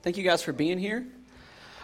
[0.00, 1.04] Thank you guys for being here.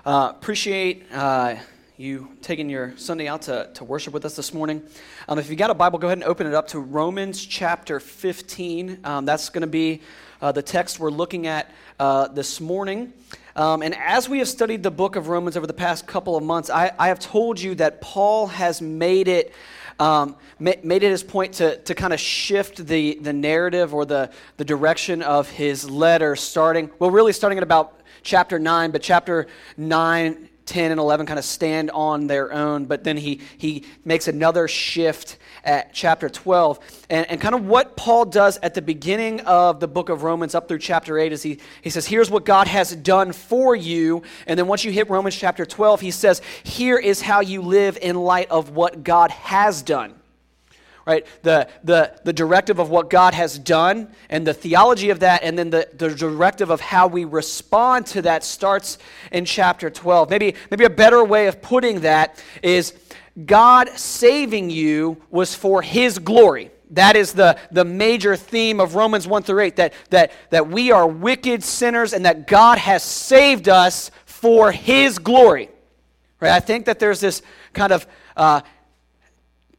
[0.06, 1.56] Uh, appreciate uh,
[1.96, 4.84] you taking your Sunday out to, to worship with us this morning.
[5.28, 7.98] Um, if you got a Bible, go ahead and open it up to Romans chapter
[7.98, 9.00] 15.
[9.02, 10.00] Um, that's going to be
[10.40, 13.12] uh, the text we're looking at uh, this morning.
[13.56, 16.44] Um, and as we have studied the book of Romans over the past couple of
[16.44, 19.52] months, I, I have told you that Paul has made it
[19.98, 24.30] um, made it his point to, to kind of shift the, the narrative or the,
[24.56, 29.46] the direction of his letter, starting, well, really starting at about chapter 9, but chapter
[29.76, 34.28] 9, 10, and 11 kind of stand on their own, but then he, he makes
[34.28, 37.04] another shift at chapter 12.
[37.10, 40.54] And, and kind of what Paul does at the beginning of the book of Romans
[40.54, 44.22] up through chapter 8 is he, he says, Here's what God has done for you.
[44.46, 47.98] And then once you hit Romans chapter 12, he says, Here is how you live
[48.00, 50.14] in light of what God has done
[51.06, 51.26] right?
[51.42, 55.58] The, the, the directive of what God has done and the theology of that, and
[55.58, 58.98] then the, the directive of how we respond to that starts
[59.30, 60.30] in chapter 12.
[60.30, 62.94] Maybe, maybe a better way of putting that is
[63.44, 66.70] God saving you was for his glory.
[66.90, 70.92] That is the, the major theme of Romans 1 through 8 that, that, that we
[70.92, 75.70] are wicked sinners and that God has saved us for his glory.
[76.40, 76.52] Right?
[76.52, 78.60] I think that there's this kind of uh,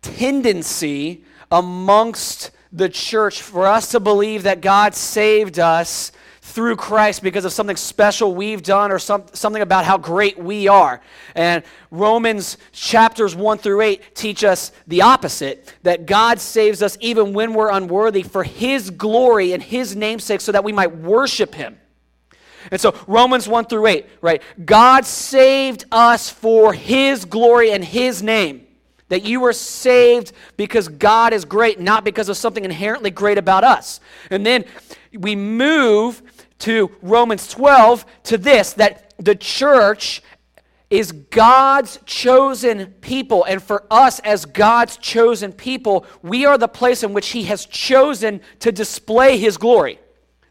[0.05, 7.43] tendency amongst the church for us to believe that God saved us through Christ because
[7.43, 11.01] of something special we've done or some, something about how great we are.
[11.33, 17.33] And Romans chapters 1 through 8 teach us the opposite that God saves us even
[17.33, 21.77] when we're unworthy for His glory and His namesake so that we might worship Him.
[22.71, 24.41] And so, Romans 1 through 8, right?
[24.63, 28.64] God saved us for His glory and His name.
[29.09, 33.63] That you were saved because God is great, not because of something inherently great about
[33.63, 33.99] us.
[34.31, 34.65] And then
[35.13, 36.21] we move
[36.59, 40.21] to Romans 12 to this that the church
[40.89, 43.43] is God's chosen people.
[43.43, 47.65] And for us, as God's chosen people, we are the place in which He has
[47.65, 49.99] chosen to display His glory.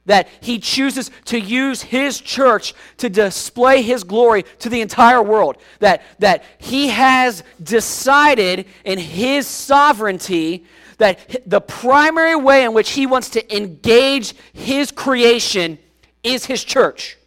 [0.07, 5.57] That He chooses to use His church to display His glory to the entire world.
[5.81, 10.67] That, that He has decided in His sovereignty
[10.99, 15.79] that the primary way in which He wants to engage His creation
[16.25, 17.19] is his church.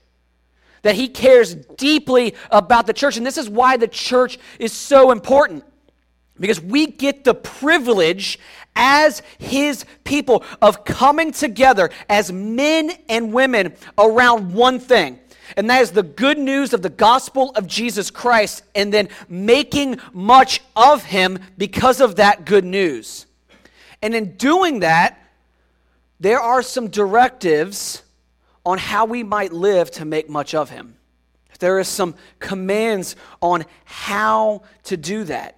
[0.82, 3.16] That he cares deeply about the church.
[3.16, 5.64] And this is why the church is so important.
[6.40, 8.40] Because we get the privilege
[8.78, 15.20] as his people of coming together as men and women around one thing.
[15.58, 20.00] And that is the good news of the gospel of Jesus Christ, and then making
[20.14, 23.26] much of him because of that good news.
[24.02, 25.20] And in doing that,
[26.20, 28.04] there are some directives
[28.66, 30.98] on how we might live to make much of him.
[31.60, 35.58] There are some commands on how to do that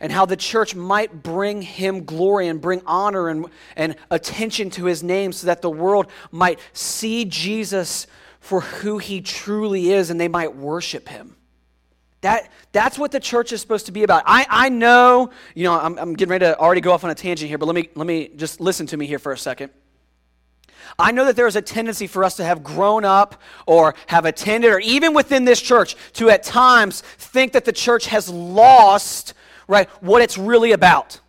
[0.00, 3.46] and how the church might bring him glory and bring honor and,
[3.76, 8.06] and attention to his name so that the world might see Jesus
[8.40, 11.36] for who he truly is and they might worship him.
[12.20, 14.22] That, that's what the church is supposed to be about.
[14.26, 17.14] I, I know, you know, I'm, I'm getting ready to already go off on a
[17.14, 19.70] tangent here, but let me, let me just listen to me here for a second.
[20.98, 24.24] I know that there is a tendency for us to have grown up or have
[24.24, 29.34] attended, or even within this church, to at times think that the church has lost,
[29.66, 31.20] right, what it's really about.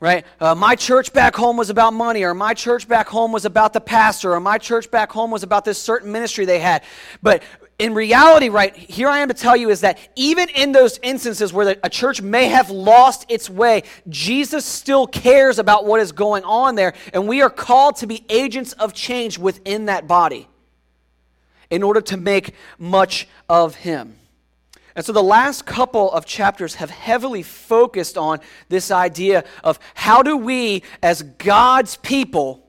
[0.00, 0.26] Right?
[0.40, 3.72] Uh, my church back home was about money, or my church back home was about
[3.72, 6.82] the pastor, or my church back home was about this certain ministry they had.
[7.22, 7.44] But
[7.78, 11.52] in reality, right, here I am to tell you is that even in those instances
[11.52, 16.44] where a church may have lost its way, Jesus still cares about what is going
[16.44, 20.48] on there, and we are called to be agents of change within that body
[21.70, 24.18] in order to make much of Him.
[24.94, 30.22] And so the last couple of chapters have heavily focused on this idea of how
[30.22, 32.68] do we, as God's people,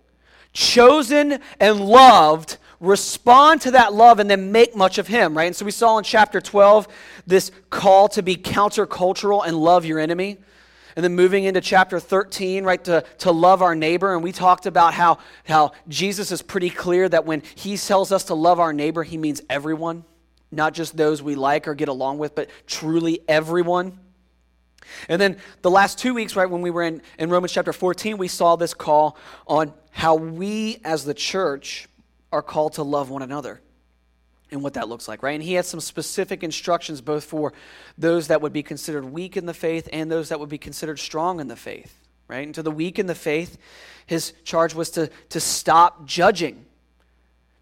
[0.54, 5.46] chosen and loved, respond to that love and then make much of him, right?
[5.46, 6.88] And so we saw in chapter 12
[7.26, 10.38] this call to be countercultural and love your enemy.
[10.96, 14.14] And then moving into chapter 13, right, to, to love our neighbor.
[14.14, 18.26] And we talked about how, how Jesus is pretty clear that when he tells us
[18.26, 20.04] to love our neighbor, he means everyone,
[20.54, 24.00] not just those we like or get along with, but truly everyone.
[25.10, 28.18] And then the last two weeks, right, when we were in, in Romans chapter 14,
[28.18, 29.18] we saw this call
[29.48, 31.88] on how we as the church
[32.32, 33.62] are called to love one another
[34.52, 35.34] and what that looks like, right?
[35.34, 37.54] And he had some specific instructions both for
[37.98, 41.00] those that would be considered weak in the faith and those that would be considered
[41.00, 42.46] strong in the faith, right?
[42.46, 43.58] And to the weak in the faith,
[44.06, 46.66] his charge was to, to stop judging,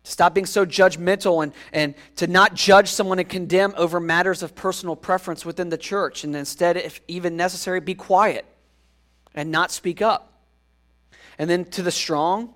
[0.03, 4.43] to stop being so judgmental and, and to not judge someone and condemn over matters
[4.43, 8.45] of personal preference within the church, and instead, if even necessary, be quiet
[9.35, 10.33] and not speak up.
[11.37, 12.53] And then to the strong,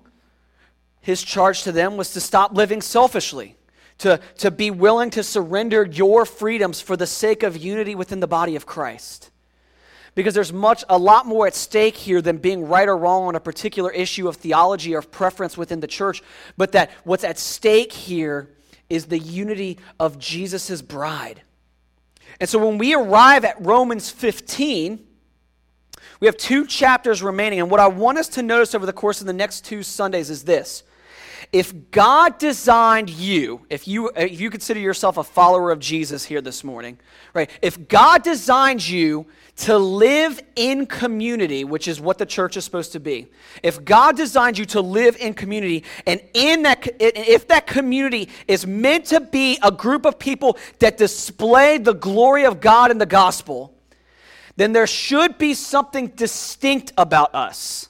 [1.00, 3.56] his charge to them was to stop living selfishly,
[3.98, 8.26] to, to be willing to surrender your freedoms for the sake of unity within the
[8.26, 9.30] body of Christ
[10.16, 13.36] because there's much a lot more at stake here than being right or wrong on
[13.36, 16.22] a particular issue of theology or preference within the church
[16.56, 18.50] but that what's at stake here
[18.90, 21.42] is the unity of jesus' bride
[22.40, 25.06] and so when we arrive at romans 15
[26.18, 29.20] we have two chapters remaining and what i want us to notice over the course
[29.20, 30.82] of the next two sundays is this
[31.52, 36.40] if God designed you, if you if you consider yourself a follower of Jesus here
[36.40, 36.98] this morning,
[37.34, 37.48] right?
[37.62, 42.92] If God designed you to live in community, which is what the church is supposed
[42.92, 43.26] to be.
[43.62, 48.66] If God designed you to live in community, and in that, if that community is
[48.66, 53.06] meant to be a group of people that display the glory of God in the
[53.06, 53.74] gospel,
[54.56, 57.88] then there should be something distinct about us.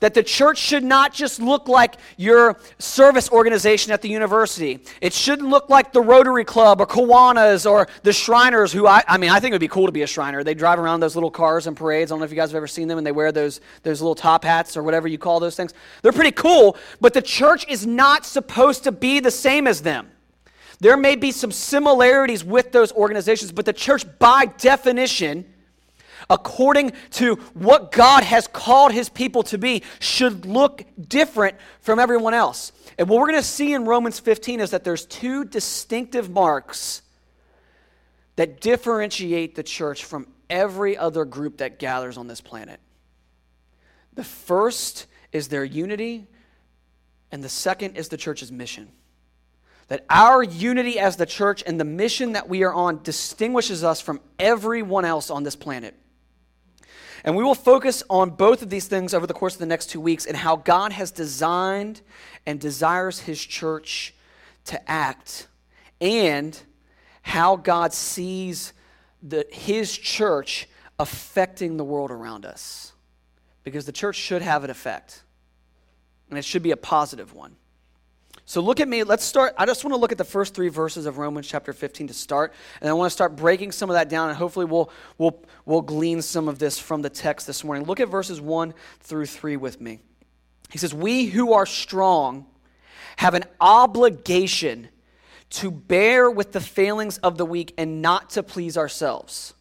[0.00, 4.80] That the church should not just look like your service organization at the university.
[5.00, 9.18] It shouldn't look like the Rotary Club or Kiwanis or the Shriners, who I, I
[9.18, 10.44] mean, I think it would be cool to be a Shriner.
[10.44, 12.10] They drive around those little cars and parades.
[12.10, 14.00] I don't know if you guys have ever seen them, and they wear those, those
[14.00, 15.74] little top hats or whatever you call those things.
[16.02, 20.10] They're pretty cool, but the church is not supposed to be the same as them.
[20.80, 25.44] There may be some similarities with those organizations, but the church, by definition,
[26.30, 32.34] according to what God has called his people to be, should look different from everyone
[32.34, 32.72] else.
[32.98, 37.02] And what we're going to see in Romans 15 is that there's two distinctive marks
[38.36, 42.80] that differentiate the church from every other group that gathers on this planet.
[44.14, 46.26] The first is their unity,
[47.30, 48.88] and the second is the church's mission.
[49.88, 54.00] That our unity as the church and the mission that we are on distinguishes us
[54.00, 55.94] from everyone else on this planet.
[57.28, 59.90] And we will focus on both of these things over the course of the next
[59.90, 62.00] two weeks and how God has designed
[62.46, 64.14] and desires his church
[64.64, 65.46] to act
[66.00, 66.58] and
[67.20, 68.72] how God sees
[69.22, 72.94] the, his church affecting the world around us.
[73.62, 75.22] Because the church should have an effect,
[76.30, 77.56] and it should be a positive one.
[78.48, 79.04] So look at me.
[79.04, 79.52] Let's start.
[79.58, 82.14] I just want to look at the first three verses of Romans chapter 15 to
[82.14, 82.54] start.
[82.80, 85.82] And I want to start breaking some of that down, and hopefully we'll, we'll, we'll
[85.82, 87.84] glean some of this from the text this morning.
[87.84, 89.98] Look at verses 1 through 3 with me.
[90.70, 92.46] He says, We who are strong
[93.16, 94.88] have an obligation
[95.50, 99.52] to bear with the failings of the weak and not to please ourselves.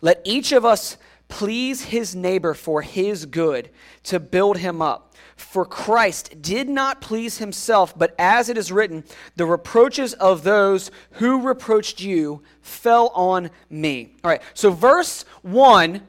[0.00, 0.96] Let each of us
[1.28, 3.70] please his neighbor for his good,
[4.02, 5.13] to build him up.
[5.36, 9.04] For Christ did not please himself, but as it is written,
[9.36, 14.14] the reproaches of those who reproached you fell on me.
[14.22, 16.00] All right, so verse 1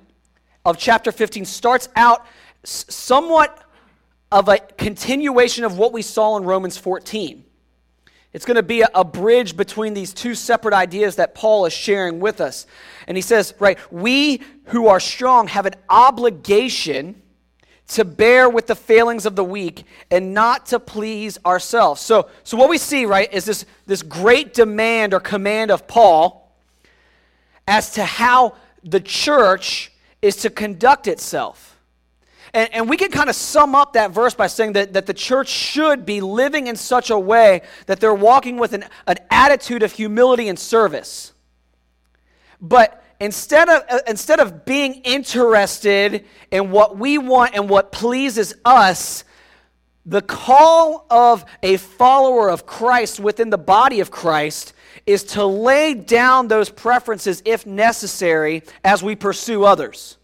[0.63, 2.25] of chapter 15 starts out
[2.63, 3.63] somewhat
[4.31, 7.43] of a continuation of what we saw in Romans 14.
[8.33, 12.19] It's going to be a, bridge between these two separate ideas that Paul is sharing
[12.19, 12.67] with us.
[13.07, 17.21] And he says, right, we who are strong have an obligation
[17.87, 22.01] to bear with the failings of the weak and not to please ourselves.
[22.01, 26.51] So, so what we see, right, is this, this great demand or command of Paul
[27.67, 31.77] as to how the church is to conduct itself.
[32.53, 35.13] And, and we can kind of sum up that verse by saying that, that the
[35.13, 39.83] church should be living in such a way that they're walking with an, an attitude
[39.83, 41.33] of humility and service.
[42.59, 48.53] But instead of, uh, instead of being interested in what we want and what pleases
[48.65, 49.23] us,
[50.05, 54.73] the call of a follower of Christ within the body of Christ
[55.05, 60.17] is to lay down those preferences if necessary as we pursue others.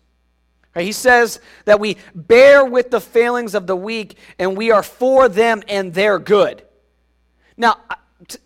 [0.76, 0.86] Right?
[0.86, 5.28] He says that we bear with the failings of the weak and we are for
[5.28, 6.64] them and their good.
[7.58, 7.78] Now,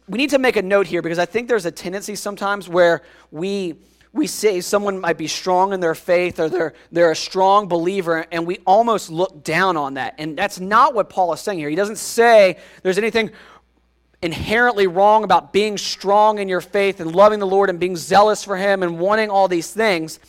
[0.08, 3.02] we need to make a note here because I think there's a tendency sometimes where
[3.32, 3.76] we
[4.16, 8.26] we say someone might be strong in their faith or they're, they're a strong believer,
[8.32, 10.16] and we almost look down on that.
[10.18, 11.70] And that's not what Paul is saying here.
[11.70, 13.32] He doesn't say there's anything
[14.22, 18.42] inherently wrong about being strong in your faith and loving the Lord and being zealous
[18.42, 20.22] for Him and wanting all these things.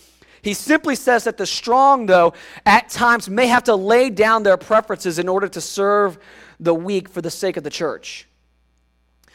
[0.43, 2.35] He simply says that the strong, though,
[2.67, 6.19] at times may have to lay down their preferences in order to serve
[6.59, 8.27] the weak for the sake of the church.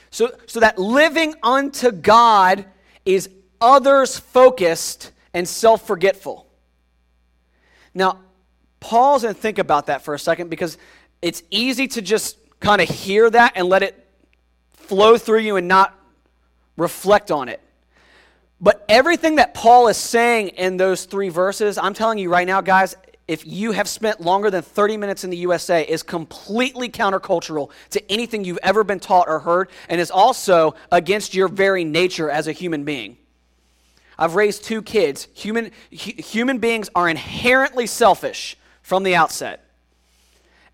[0.10, 2.66] So, so that living unto God
[3.06, 3.30] is
[3.62, 6.48] others focused and self forgetful.
[7.94, 8.20] Now,
[8.80, 10.78] pause and think about that for a second because
[11.22, 14.08] it's easy to just kind of hear that and let it
[14.74, 15.98] flow through you and not
[16.78, 17.62] reflect on it.
[18.60, 22.62] But everything that Paul is saying in those three verses, I'm telling you right now,
[22.62, 22.96] guys,
[23.28, 28.12] if you have spent longer than 30 minutes in the USA, is completely countercultural to
[28.12, 32.48] anything you've ever been taught or heard, and is also against your very nature as
[32.48, 33.18] a human being.
[34.22, 35.28] I've raised two kids.
[35.34, 39.66] Human, hu- human beings are inherently selfish from the outset.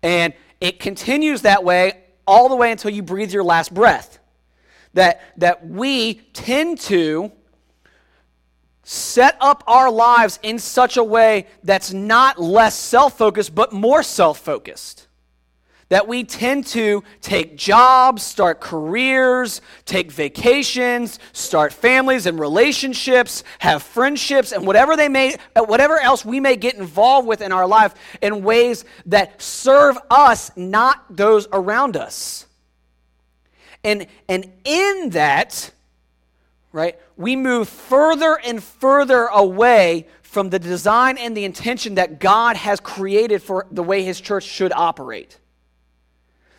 [0.02, 4.18] And it continues that way all the way until you breathe your last breath.
[4.92, 7.32] That, that we tend to
[8.82, 14.02] set up our lives in such a way that's not less self focused, but more
[14.02, 15.07] self focused.
[15.90, 23.82] That we tend to take jobs, start careers, take vacations, start families and relationships, have
[23.82, 27.66] friendships, and whatever they may, uh, whatever else we may get involved with in our
[27.66, 32.46] life in ways that serve us, not those around us.
[33.82, 35.70] And, and in that,
[36.72, 36.98] right?
[37.16, 42.80] We move further and further away from the design and the intention that God has
[42.80, 45.38] created for the way His church should operate.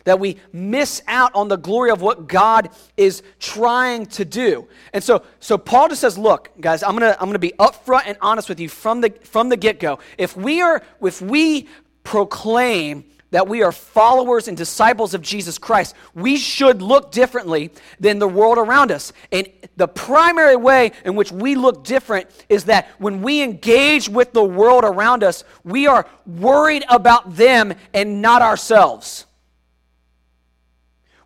[0.04, 4.66] That we miss out on the glory of what God is trying to do.
[4.92, 8.16] And so, so Paul just says, look, guys, I'm gonna, I'm gonna be upfront and
[8.20, 9.98] honest with you from the, from the get-go.
[10.16, 11.68] If we are, if we
[12.02, 18.18] proclaim that we are followers and disciples of Jesus Christ, we should look differently than
[18.18, 19.12] the world around us.
[19.30, 24.32] And the primary way in which we look different is that when we engage with
[24.32, 29.26] the world around us, we are worried about them and not ourselves.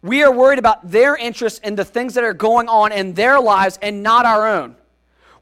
[0.05, 3.41] We are worried about their interests and the things that are going on in their
[3.41, 4.77] lives and not our own.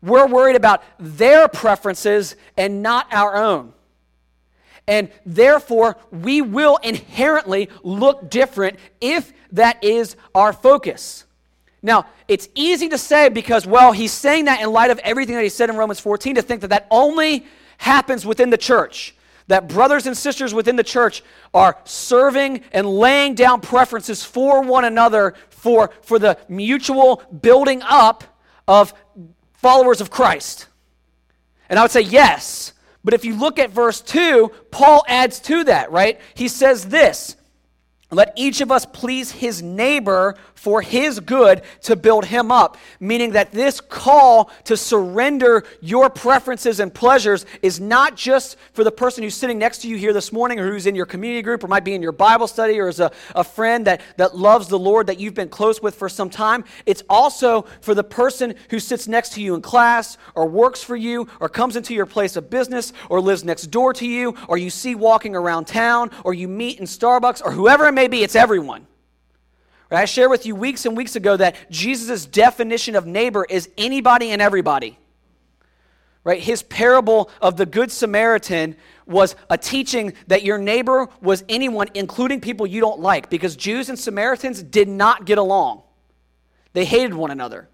[0.00, 3.72] We're worried about their preferences and not our own.
[4.86, 11.24] And therefore, we will inherently look different if that is our focus.
[11.82, 15.42] Now, it's easy to say because, well, he's saying that in light of everything that
[15.42, 17.46] he said in Romans 14 to think that that only
[17.78, 19.16] happens within the church.
[19.48, 21.22] That brothers and sisters within the church
[21.52, 28.24] are serving and laying down preferences for one another for, for the mutual building up
[28.68, 28.94] of
[29.54, 30.68] followers of Christ.
[31.68, 32.72] And I would say, yes,
[33.04, 36.20] but if you look at verse 2, Paul adds to that, right?
[36.34, 37.36] He says this
[38.12, 42.76] Let each of us please his neighbor for his good to build him up.
[43.00, 48.92] Meaning that this call to surrender your preferences and pleasures is not just for the
[48.92, 51.64] person who's sitting next to you here this morning or who's in your community group
[51.64, 54.68] or might be in your Bible study or is a, a friend that, that loves
[54.68, 56.64] the Lord that you've been close with for some time.
[56.84, 60.96] It's also for the person who sits next to you in class or works for
[60.96, 64.58] you or comes into your place of business or lives next door to you or
[64.58, 68.22] you see walking around town or you meet in Starbucks or whoever it may be.
[68.22, 68.86] It's everyone.
[69.90, 74.30] I shared with you weeks and weeks ago that Jesus' definition of neighbor is anybody
[74.30, 74.98] and everybody.
[76.24, 76.40] Right?
[76.40, 82.40] His parable of the Good Samaritan was a teaching that your neighbor was anyone, including
[82.40, 85.82] people you don't like, because Jews and Samaritans did not get along.
[86.72, 87.68] They hated one another.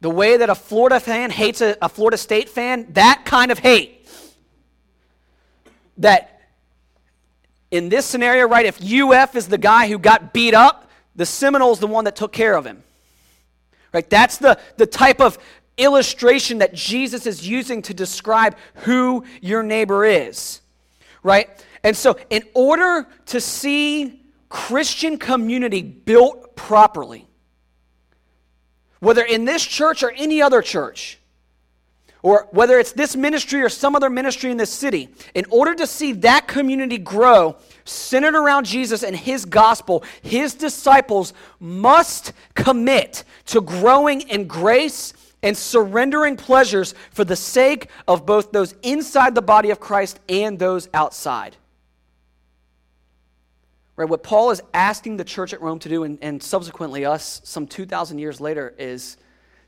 [0.00, 3.58] The way that a Florida fan hates a, a Florida State fan, that kind of
[3.58, 4.06] hate.
[5.98, 6.31] That
[7.72, 11.80] in this scenario, right, if UF is the guy who got beat up, the Seminole's
[11.80, 12.84] the one that took care of him.
[13.92, 14.08] Right?
[14.08, 15.38] That's the, the type of
[15.78, 20.60] illustration that Jesus is using to describe who your neighbor is.
[21.22, 21.48] Right?
[21.82, 27.26] And so, in order to see Christian community built properly,
[29.00, 31.18] whether in this church or any other church,
[32.22, 35.86] or whether it's this ministry or some other ministry in this city, in order to
[35.86, 43.60] see that community grow centered around Jesus and his gospel, his disciples must commit to
[43.60, 45.12] growing in grace
[45.42, 50.58] and surrendering pleasures for the sake of both those inside the body of Christ and
[50.58, 51.56] those outside.
[53.96, 57.42] Right, what Paul is asking the church at Rome to do, and, and subsequently us
[57.44, 59.16] some 2,000 years later, is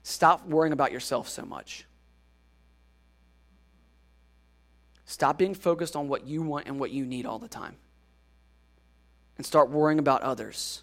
[0.02, 1.84] stop worrying about yourself so much.
[5.14, 7.76] Stop being focused on what you want and what you need all the time.
[9.37, 10.83] And start worrying about others.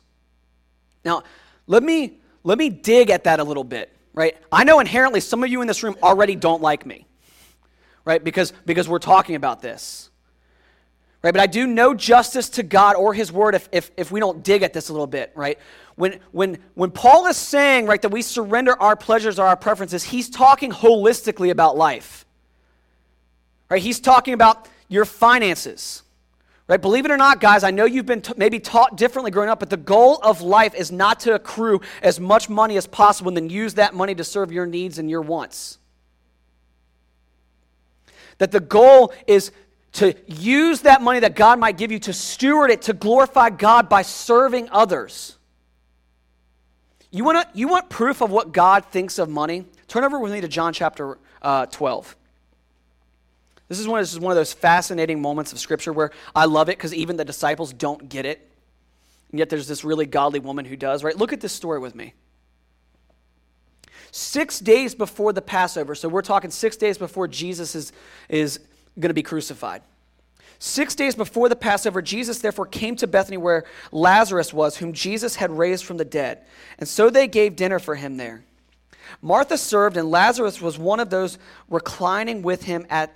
[1.04, 1.24] Now,
[1.68, 2.14] let me
[2.46, 4.38] let me dig at that a little bit, right?
[4.50, 7.06] I know inherently some of you in this room already don't like me.
[8.06, 8.24] Right?
[8.24, 10.10] Because because we're talking about this.
[11.22, 11.34] Right?
[11.34, 14.46] But I do no justice to God or his word if, if, if we don't
[14.46, 15.60] dig at this a little bit, right?
[15.96, 20.04] When, when, when Paul is saying, right, that we surrender our pleasures or our preferences,
[20.04, 22.26] he's talking holistically about life.
[23.72, 23.82] Right?
[23.82, 26.04] He's talking about your finances.
[26.68, 26.82] Right?
[26.82, 29.62] Believe it or not, guys, I know you've been t- maybe taught differently growing up,
[29.62, 33.38] but the goal of life is not to accrue as much money as possible and
[33.38, 35.78] then use that money to serve your needs and your wants.
[38.40, 39.54] That the goal is
[39.94, 43.88] to use that money that God might give you to steward it to glorify God
[43.88, 45.38] by serving others.
[47.10, 49.64] You want, you want proof of what God thinks of money?
[49.88, 52.18] Turn over with me to John chapter uh, 12.
[53.72, 56.68] This is, one, this is one of those fascinating moments of Scripture where I love
[56.68, 58.52] it because even the disciples don't get it.
[59.32, 61.16] And yet there's this really godly woman who does, right?
[61.16, 62.14] Look at this story with me.
[64.12, 67.94] Six days before the Passover, so we're talking six days before Jesus is,
[68.28, 68.60] is
[69.00, 69.84] going to be crucified.
[70.60, 73.64] Six days before the Passover, Jesus therefore came to Bethany where
[73.94, 76.42] Lazarus was, whom Jesus had raised from the dead.
[76.78, 78.44] And so they gave dinner for him there.
[79.22, 81.38] Martha served, and Lazarus was one of those
[81.70, 83.16] reclining with him at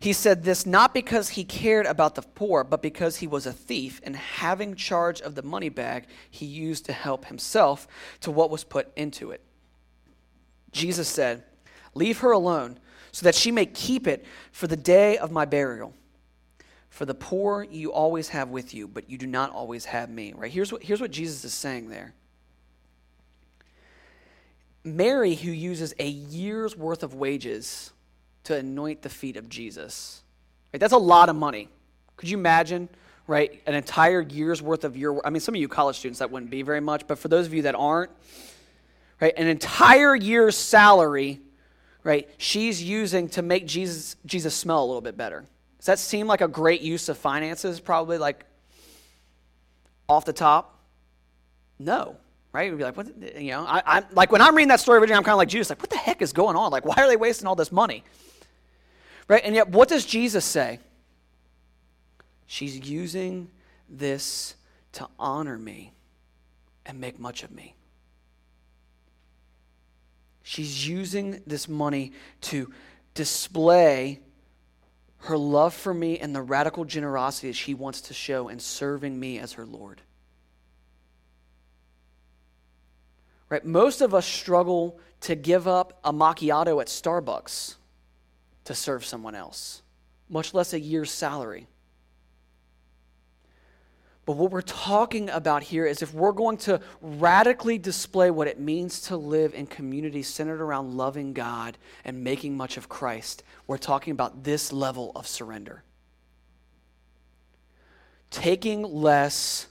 [0.00, 3.52] He said this not because he cared about the poor, but because he was a
[3.52, 7.86] thief, and having charge of the money bag, he used to help himself
[8.20, 9.40] to what was put into it.
[10.72, 11.44] Jesus said,
[11.94, 12.78] Leave her alone,
[13.12, 15.94] so that she may keep it for the day of my burial.
[16.90, 20.32] For the poor you always have with you, but you do not always have me.
[20.34, 20.50] Right?
[20.50, 22.14] Here's what, here's what Jesus is saying there.
[24.84, 27.92] Mary, who uses a year's worth of wages
[28.46, 30.22] to anoint the feet of Jesus.
[30.72, 30.80] Right?
[30.80, 31.68] That's a lot of money.
[32.16, 32.88] Could you imagine,
[33.26, 36.30] right, an entire year's worth of your I mean some of you college students that
[36.30, 38.10] wouldn't be very much, but for those of you that aren't,
[39.20, 41.40] right, an entire year's salary,
[42.02, 45.44] right, she's using to make Jesus Jesus smell a little bit better.
[45.78, 48.44] Does that seem like a great use of finances probably like
[50.08, 50.78] off the top?
[51.78, 52.16] No
[52.52, 52.70] right?
[52.70, 53.06] You'd be like, what,
[53.38, 55.50] you know, I, I, like when I'm reading that story originally, I'm kind of like
[55.50, 56.70] Jesus, like, what the heck is going on?
[56.70, 58.02] Like, why are they wasting all this money?
[59.28, 59.42] Right?
[59.44, 60.78] And yet, what does Jesus say?
[62.46, 63.50] She's using
[63.88, 64.54] this
[64.92, 65.92] to honor me
[66.84, 67.74] and make much of me.
[70.42, 72.12] She's using this money
[72.42, 72.72] to
[73.14, 74.20] display
[75.18, 79.18] her love for me and the radical generosity that she wants to show in serving
[79.18, 80.00] me as her Lord.
[83.48, 83.64] Right?
[83.64, 87.74] Most of us struggle to give up a macchiato at Starbucks
[88.66, 89.82] to serve someone else,
[90.28, 91.66] much less a year's salary.
[94.26, 98.58] But what we're talking about here is if we're going to radically display what it
[98.58, 103.78] means to live in communities centered around loving God and making much of Christ, we're
[103.78, 105.84] talking about this level of surrender.
[108.30, 109.68] Taking less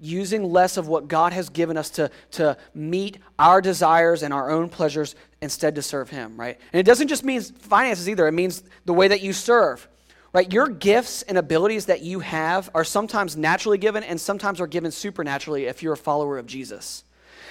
[0.00, 4.50] using less of what God has given us to, to meet our desires and our
[4.50, 6.58] own pleasures instead to serve Him, right?
[6.72, 9.86] And it doesn't just mean finances either, it means the way that you serve,
[10.32, 10.50] right?
[10.52, 14.90] Your gifts and abilities that you have are sometimes naturally given and sometimes are given
[14.90, 17.04] supernaturally if you're a follower of Jesus.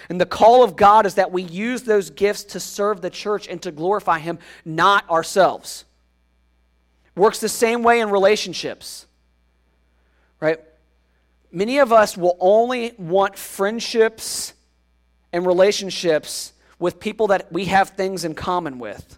[0.10, 3.48] And the call of God is that we use those gifts to serve the church
[3.48, 5.86] and to glorify Him, not ourselves.
[7.16, 9.06] Works the same way in relationships,
[10.40, 10.60] right?
[11.52, 14.54] Many of us will only want friendships
[15.34, 19.18] and relationships with people that we have things in common with.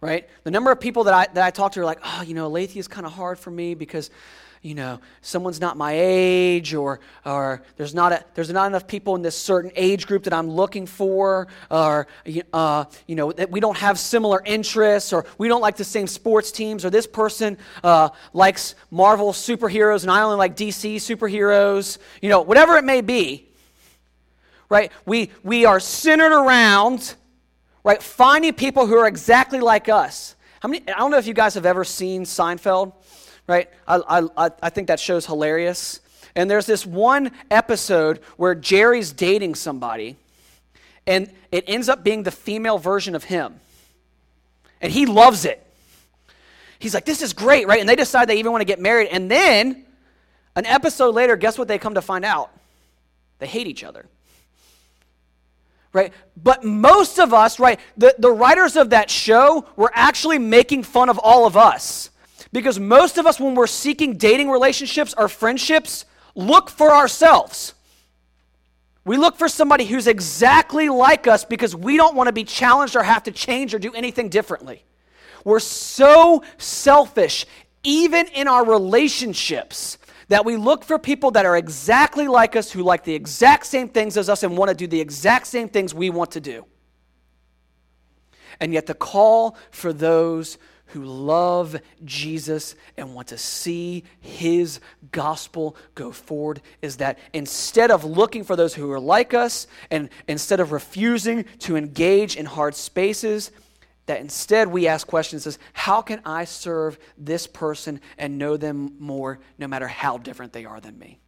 [0.00, 0.28] Right?
[0.44, 2.46] The number of people that I, that I talk to are like, oh, you know,
[2.46, 4.10] Aletheia is kind of hard for me because
[4.66, 9.14] you know, someone's not my age, or, or there's, not a, there's not enough people
[9.14, 12.08] in this certain age group that I'm looking for, or,
[12.52, 16.08] uh, you know, that we don't have similar interests, or we don't like the same
[16.08, 21.98] sports teams, or this person uh, likes Marvel superheroes and I only like DC superheroes,
[22.20, 23.46] you know, whatever it may be,
[24.68, 24.90] right?
[25.06, 27.14] We, we are centered around,
[27.84, 30.34] right, finding people who are exactly like us.
[30.58, 32.94] How many, I don't know if you guys have ever seen Seinfeld
[33.46, 33.68] right?
[33.86, 36.00] I, I, I think that show's hilarious.
[36.34, 40.16] And there's this one episode where Jerry's dating somebody,
[41.06, 43.60] and it ends up being the female version of him.
[44.80, 45.62] And he loves it.
[46.78, 47.80] He's like, this is great, right?
[47.80, 49.08] And they decide they even want to get married.
[49.10, 49.84] And then,
[50.54, 52.50] an episode later, guess what they come to find out?
[53.38, 54.06] They hate each other.
[55.92, 56.12] Right?
[56.36, 61.08] But most of us, right, the, the writers of that show were actually making fun
[61.08, 62.10] of all of us.
[62.56, 67.74] Because most of us, when we're seeking dating relationships or friendships, look for ourselves.
[69.04, 72.96] We look for somebody who's exactly like us because we don't want to be challenged
[72.96, 74.86] or have to change or do anything differently.
[75.44, 77.44] We're so selfish,
[77.84, 82.82] even in our relationships, that we look for people that are exactly like us, who
[82.82, 85.92] like the exact same things as us, and want to do the exact same things
[85.92, 86.64] we want to do.
[88.60, 90.56] And yet, the call for those
[90.86, 98.04] who love Jesus and want to see his gospel go forward is that instead of
[98.04, 102.74] looking for those who are like us and instead of refusing to engage in hard
[102.74, 103.50] spaces,
[104.06, 108.94] that instead we ask questions as how can I serve this person and know them
[109.00, 111.18] more no matter how different they are than me?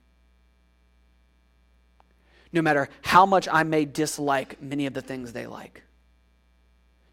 [2.53, 5.83] No matter how much I may dislike many of the things they like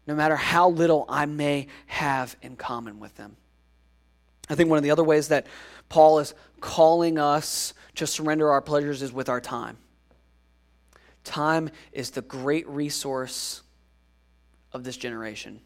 [0.06, 3.36] no matter how little I may have in common with them.
[4.48, 5.46] I think one of the other ways that
[5.88, 9.78] Paul is calling us to surrender our pleasures is with our time.
[11.24, 13.62] Time is the great resource
[14.72, 15.60] of this generation.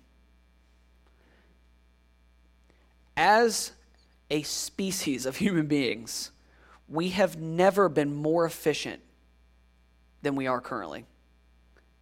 [3.16, 3.72] As
[4.30, 6.30] a species of human beings,
[6.88, 9.02] we have never been more efficient
[10.22, 11.04] than we are currently.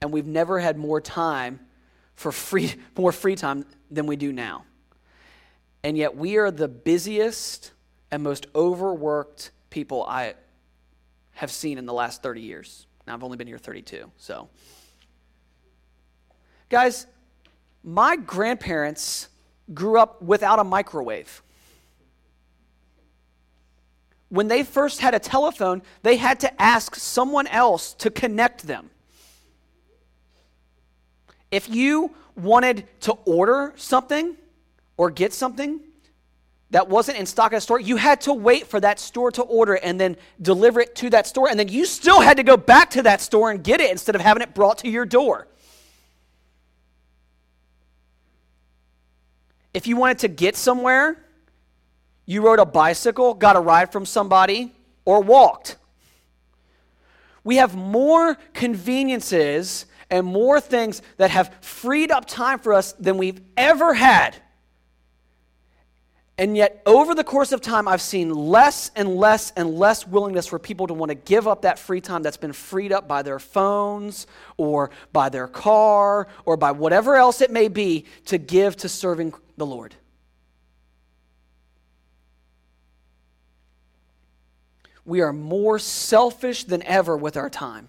[0.01, 1.61] And we've never had more time
[2.18, 4.64] for free, more free time than we do now.
[5.85, 7.70] And yet we are the busiest
[8.11, 10.35] and most overworked people I
[11.33, 12.87] have seen in the last 30 years.
[13.07, 14.48] Now, I've only been here 32, so.
[16.68, 17.07] Guys,
[17.85, 19.28] my grandparents
[19.72, 21.42] grew up without a microwave.
[24.28, 28.90] When they first had a telephone, they had to ask someone else to connect them.
[31.50, 34.37] If you wanted to order something
[34.96, 35.80] or get something
[36.70, 39.42] that wasn't in stock at a store, you had to wait for that store to
[39.42, 41.48] order it and then deliver it to that store.
[41.48, 44.14] And then you still had to go back to that store and get it instead
[44.14, 45.48] of having it brought to your door.
[49.72, 51.24] If you wanted to get somewhere,
[52.26, 54.72] you rode a bicycle, got a ride from somebody,
[55.06, 55.76] or walked.
[57.44, 63.18] We have more conveniences and more things that have freed up time for us than
[63.18, 64.37] we've ever had.
[66.40, 70.47] And yet, over the course of time, I've seen less and less and less willingness
[70.47, 73.23] for people to want to give up that free time that's been freed up by
[73.23, 78.77] their phones or by their car or by whatever else it may be to give
[78.77, 79.97] to serving the Lord.
[85.05, 87.88] We are more selfish than ever with our time.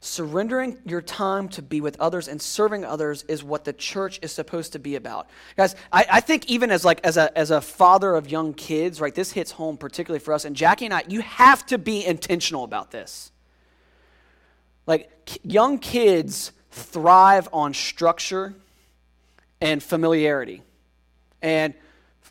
[0.00, 4.30] Surrendering your time to be with others and serving others is what the church is
[4.30, 5.28] supposed to be about.
[5.56, 9.00] Guys, I, I, think even as like as a as a father of young kids,
[9.00, 10.44] right, this hits home particularly for us.
[10.44, 13.32] And Jackie and I, you have to be intentional about this.
[14.86, 15.10] Like
[15.42, 18.54] young kids thrive on structure
[19.60, 20.62] and familiarity.
[21.42, 21.74] And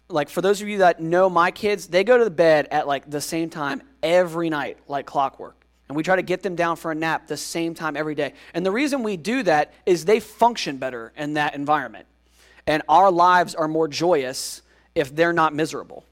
[0.08, 2.88] like for those of you that know my kids, they go to the bed at
[2.88, 5.57] like the same time every night, like clockwork.
[5.88, 8.34] And we try to get them down for a nap the same time every day.
[8.54, 12.08] And the reason we do that is they function better in that environment.
[12.66, 14.62] And our lives are more joyous
[14.96, 16.04] if they're not miserable.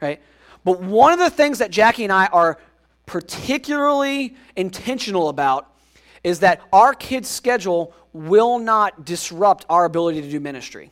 [0.00, 0.22] Right?
[0.64, 2.58] But one of the things that Jackie and I are
[3.04, 5.70] particularly intentional about
[6.24, 10.90] is that our kids' schedule will not disrupt our ability to do ministry.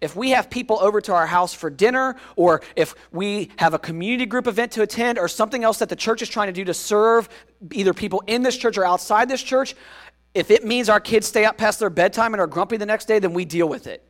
[0.00, 3.78] If we have people over to our house for dinner, or if we have a
[3.78, 6.64] community group event to attend, or something else that the church is trying to do
[6.64, 7.28] to serve
[7.72, 9.74] either people in this church or outside this church,
[10.34, 13.06] if it means our kids stay up past their bedtime and are grumpy the next
[13.06, 14.02] day, then we deal with it.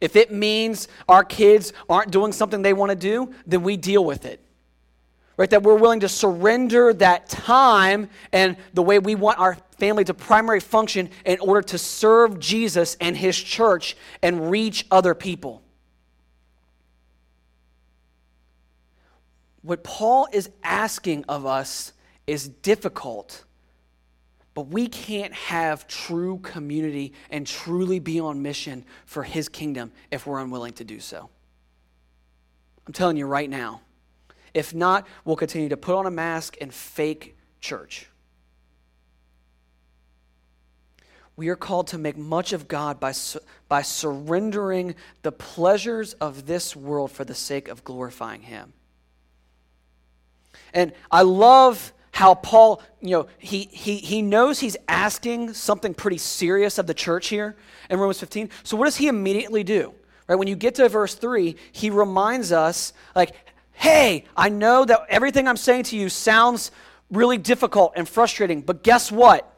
[0.00, 4.04] If it means our kids aren't doing something they want to do, then we deal
[4.04, 4.42] with it
[5.36, 5.50] right?
[5.50, 10.14] That we're willing to surrender that time and the way we want our family to
[10.14, 15.62] primary function in order to serve Jesus and his church and reach other people.
[19.62, 21.92] What Paul is asking of us
[22.26, 23.44] is difficult,
[24.54, 30.26] but we can't have true community and truly be on mission for his kingdom if
[30.26, 31.30] we're unwilling to do so.
[32.86, 33.80] I'm telling you right now.
[34.54, 38.08] If not, we'll continue to put on a mask and fake church.
[41.36, 43.12] We are called to make much of God by,
[43.68, 48.72] by surrendering the pleasures of this world for the sake of glorifying Him.
[50.72, 56.16] And I love how Paul, you know, he, he, he knows he's asking something pretty
[56.16, 57.56] serious of the church here
[57.90, 58.48] in Romans 15.
[58.62, 59.94] So what does he immediately do?
[60.26, 60.36] Right?
[60.36, 63.34] When you get to verse 3, he reminds us, like,
[63.72, 66.70] hey, I know that everything I'm saying to you sounds
[67.10, 68.62] really difficult and frustrating.
[68.62, 69.55] But guess what?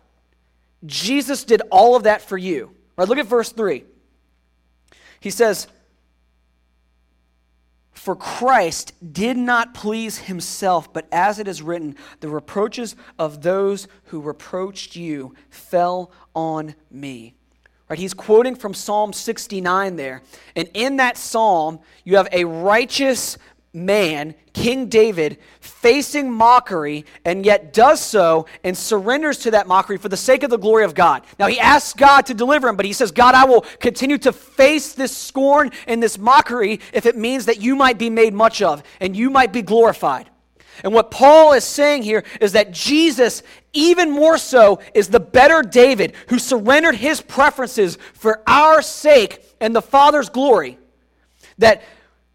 [0.86, 2.74] Jesus did all of that for you.
[2.96, 3.84] Right, look at verse 3.
[5.20, 5.66] He says,
[7.92, 13.88] For Christ did not please himself, but as it is written, the reproaches of those
[14.04, 17.34] who reproached you fell on me.
[17.88, 20.22] Right, he's quoting from Psalm 69 there.
[20.54, 23.38] And in that psalm, you have a righteous
[23.72, 30.08] man, King David, facing mockery, and yet does so and surrenders to that mockery for
[30.08, 31.22] the sake of the glory of God.
[31.38, 34.32] Now, he asks God to deliver him, but he says, God, I will continue to
[34.32, 38.62] face this scorn and this mockery if it means that you might be made much
[38.62, 40.30] of and you might be glorified.
[40.84, 45.62] And what Paul is saying here is that Jesus, even more so, is the better
[45.62, 50.78] David who surrendered his preferences for our sake and the Father's glory.
[51.58, 51.82] That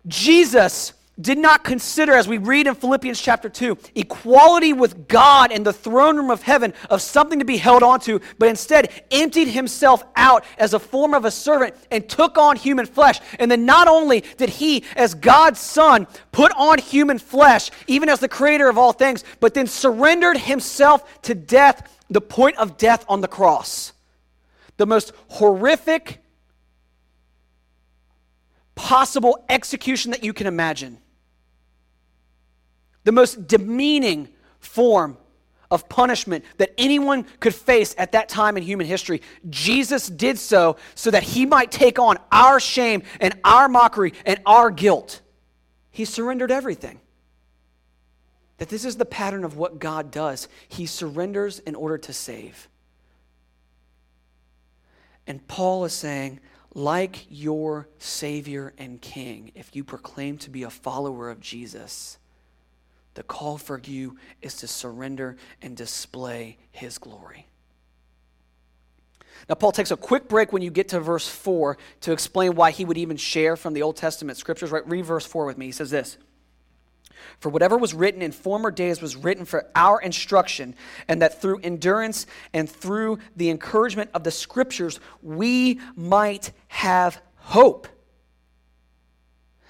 [0.08, 5.62] Jesus did not consider, as we read in Philippians chapter 2, equality with God in
[5.62, 10.04] the throne room of heaven of something to be held onto, but instead emptied himself
[10.16, 13.20] out as a form of a servant and took on human flesh.
[13.38, 18.20] And then not only did he, as God's son, put on human flesh, even as
[18.20, 23.06] the creator of all things, but then surrendered himself to death, the point of death
[23.08, 23.94] on the cross.
[24.78, 26.23] The most horrific
[28.76, 30.98] possible execution that you can imagine
[33.04, 35.18] the most demeaning form
[35.70, 39.22] of punishment that anyone could face at that time in human history.
[39.50, 44.40] Jesus did so so that he might take on our shame and our mockery and
[44.46, 45.22] our guilt.
[45.90, 47.00] He surrendered everything.
[48.60, 50.48] That this is the pattern of what God does.
[50.70, 52.70] He surrenders in order to save.
[55.26, 56.40] And Paul is saying,
[56.74, 62.18] like your Savior and King, if you proclaim to be a follower of Jesus,
[63.14, 67.48] the call for you is to surrender and display his glory.
[69.50, 72.72] Now, Paul takes a quick break when you get to verse 4 to explain why
[72.72, 74.72] he would even share from the Old Testament scriptures.
[74.72, 75.66] Right, read verse 4 with me.
[75.66, 76.18] He says this
[77.40, 80.76] For whatever was written in former days was written for our instruction,
[81.08, 87.88] and that through endurance and through the encouragement of the scriptures we might have hope.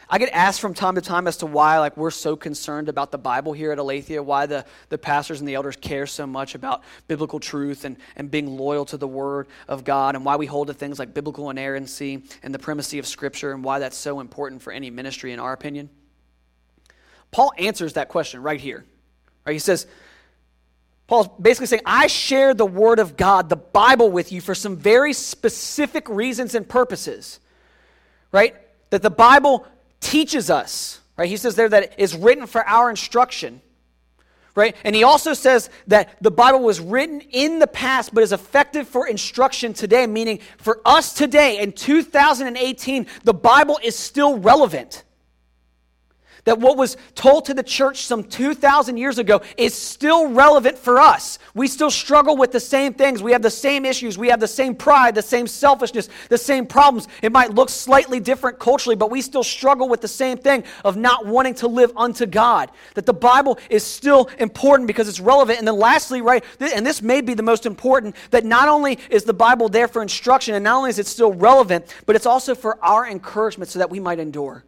[0.10, 3.12] I get asked from time to time as to why like we're so concerned about
[3.12, 6.54] the Bible here at Aletheia, why the, the pastors and the elders care so much
[6.54, 10.46] about biblical truth and, and being loyal to the Word of God, and why we
[10.46, 14.20] hold to things like biblical inerrancy and the primacy of Scripture, and why that's so
[14.20, 15.90] important for any ministry, in our opinion.
[17.34, 18.86] Paul answers that question right here.
[19.46, 19.54] Right?
[19.54, 19.88] He says,
[21.08, 24.78] Paul's basically saying, I share the Word of God, the Bible, with you for some
[24.78, 27.42] very specific reasons and purposes.
[28.32, 28.56] Right?
[28.92, 29.68] That the Bible
[30.00, 31.30] teaches us, right?
[31.30, 33.62] He says there that it's written for our instruction,
[34.54, 34.76] right?
[34.84, 38.88] And he also says that the Bible was written in the past but is effective
[38.88, 45.04] for instruction today, meaning for us today in 2018, the Bible is still relevant.
[46.46, 51.00] That what was told to the church some 2,000 years ago is still relevant for
[51.00, 51.40] us.
[51.54, 53.24] We still struggle with the same things.
[53.24, 54.18] We have the same issues.
[54.18, 57.08] We have the same pride, the same selfishness, the same problems.
[57.22, 60.98] It might look slightly different culturally, but we still struggle with the same thing of
[60.98, 62.72] not wanting to live unto God.
[62.96, 65.60] That the Bible is still important because it's relevant.
[65.60, 69.24] And then lastly, right, and this may be the most important, that not only is
[69.24, 72.54] the Bible there for instruction and not only is it still relevant, but it's also
[72.54, 74.66] for our encouragement so that we might endure.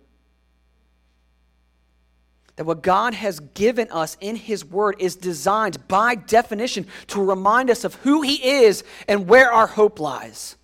[2.55, 7.69] That what God has given us in His Word is designed by definition to remind
[7.69, 10.55] us of who He is and where our hope lies.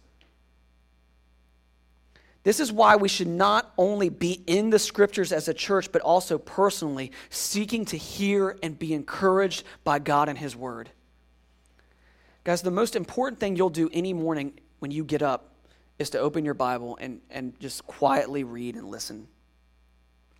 [2.43, 6.01] This is why we should not only be in the scriptures as a church, but
[6.01, 10.89] also personally seeking to hear and be encouraged by God and His Word.
[12.43, 15.53] Guys, the most important thing you'll do any morning when you get up
[15.99, 19.27] is to open your Bible and, and just quietly read and listen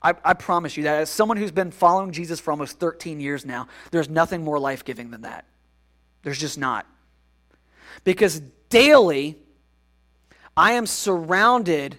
[0.03, 3.45] I, I, promise you that as someone who's been following Jesus for almost 13 years
[3.45, 5.45] now, there's nothing more life giving than that.
[6.23, 6.87] There's just not.
[8.03, 9.37] Because daily,
[10.57, 11.97] I am surrounded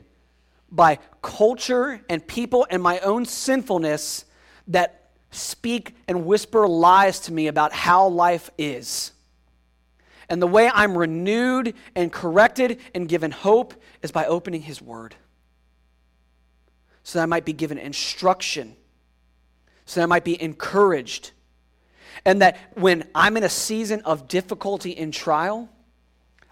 [0.71, 4.25] by culture and people and my own sinfulness
[4.69, 9.13] that speak and whisper lies to me about how life is.
[10.29, 15.15] And the way I'm renewed and corrected and given hope is by opening His Word
[17.03, 18.77] so that I might be given instruction,
[19.87, 21.33] so that I might be encouraged.
[22.25, 25.69] And that when I'm in a season of difficulty and trial,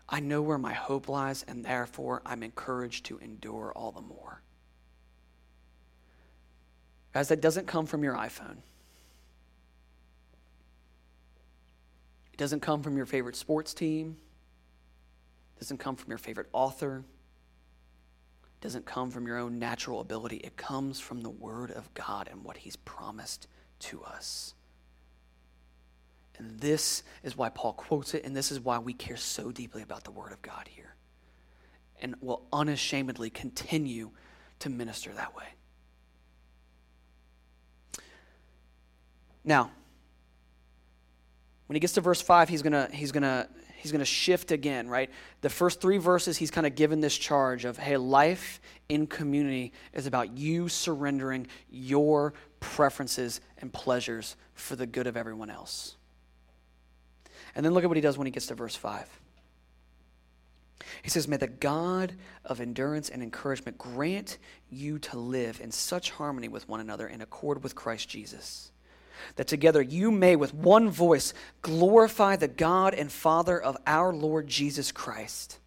[0.08, 4.42] I know where my hope lies, and therefore I'm encouraged to endure all the more.
[7.14, 8.58] Guys, that doesn't come from your iPhone.
[12.32, 14.16] It doesn't come from your favorite sports team,
[15.56, 17.04] it doesn't come from your favorite author,
[18.60, 20.36] doesn't come from your own natural ability.
[20.36, 23.48] It comes from the Word of God and what He's promised
[23.80, 24.54] to us.
[26.38, 29.82] And this is why Paul quotes it, and this is why we care so deeply
[29.82, 30.94] about the Word of God here.
[32.02, 34.10] And will unashamedly continue
[34.60, 35.44] to minister that way.
[39.44, 39.70] Now,
[41.66, 43.48] when he gets to verse 5, he's going to he's to
[43.80, 45.10] he's going to shift again, right?
[45.40, 49.72] The first 3 verses he's kind of given this charge of hey, life in community
[49.92, 55.96] is about you surrendering your preferences and pleasures for the good of everyone else.
[57.54, 59.08] And then look at what he does when he gets to verse 5.
[61.02, 62.14] He says, May the God
[62.44, 64.38] of endurance and encouragement grant
[64.68, 68.72] you to live in such harmony with one another in accord with Christ Jesus
[69.36, 74.46] that together you may with one voice glorify the God and Father of our Lord
[74.46, 75.58] Jesus Christ.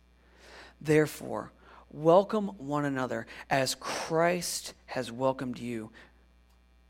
[0.81, 1.51] Therefore,
[1.91, 5.91] welcome one another as Christ has welcomed you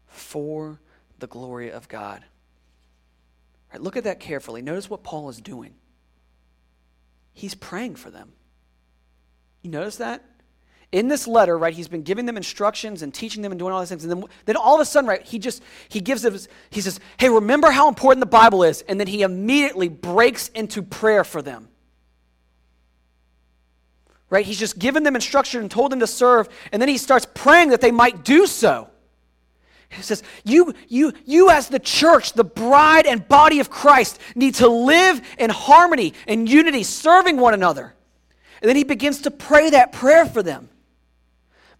[0.07, 0.79] for
[1.19, 2.23] the glory of God.
[3.71, 4.61] Right, look at that carefully.
[4.61, 5.73] Notice what Paul is doing.
[7.33, 8.33] He's praying for them.
[9.61, 10.23] You notice that?
[10.93, 13.79] In this letter, right, he's been giving them instructions and teaching them and doing all
[13.79, 14.03] these things.
[14.03, 16.37] And then, then all of a sudden, right, he just, he gives them,
[16.69, 18.83] he says, hey, remember how important the Bible is.
[18.83, 21.67] And then he immediately breaks into prayer for them.
[24.29, 24.45] Right?
[24.45, 26.47] He's just given them instruction and told them to serve.
[26.71, 28.87] And then he starts praying that they might do so.
[29.89, 34.55] He says, you, you, you as the church, the bride and body of Christ, need
[34.55, 37.95] to live in harmony and unity, serving one another.
[38.61, 40.69] And then he begins to pray that prayer for them.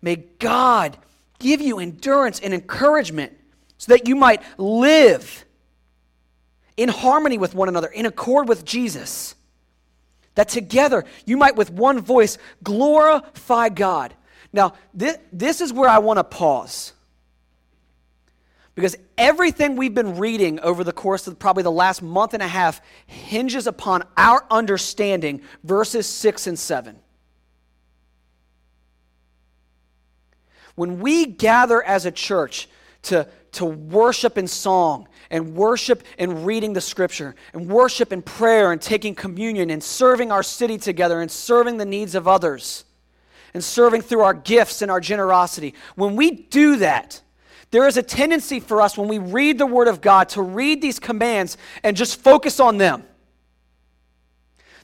[0.04, 0.98] May God
[1.40, 3.32] give you endurance and encouragement
[3.78, 5.46] so that you might live
[6.76, 9.34] in harmony with one another, in accord with Jesus.
[10.36, 14.14] That together you might, with one voice, glorify God.
[14.52, 16.92] Now, this, this is where I want to pause.
[18.76, 22.48] Because everything we've been reading over the course of probably the last month and a
[22.48, 27.00] half hinges upon our understanding verses 6 and 7.
[30.76, 32.68] When we gather as a church
[33.04, 38.72] to, to worship in song and worship in reading the scripture and worship in prayer
[38.72, 42.86] and taking communion and serving our city together and serving the needs of others
[43.54, 47.22] and serving through our gifts and our generosity, when we do that,
[47.72, 50.82] there is a tendency for us when we read the Word of God to read
[50.82, 53.04] these commands and just focus on them.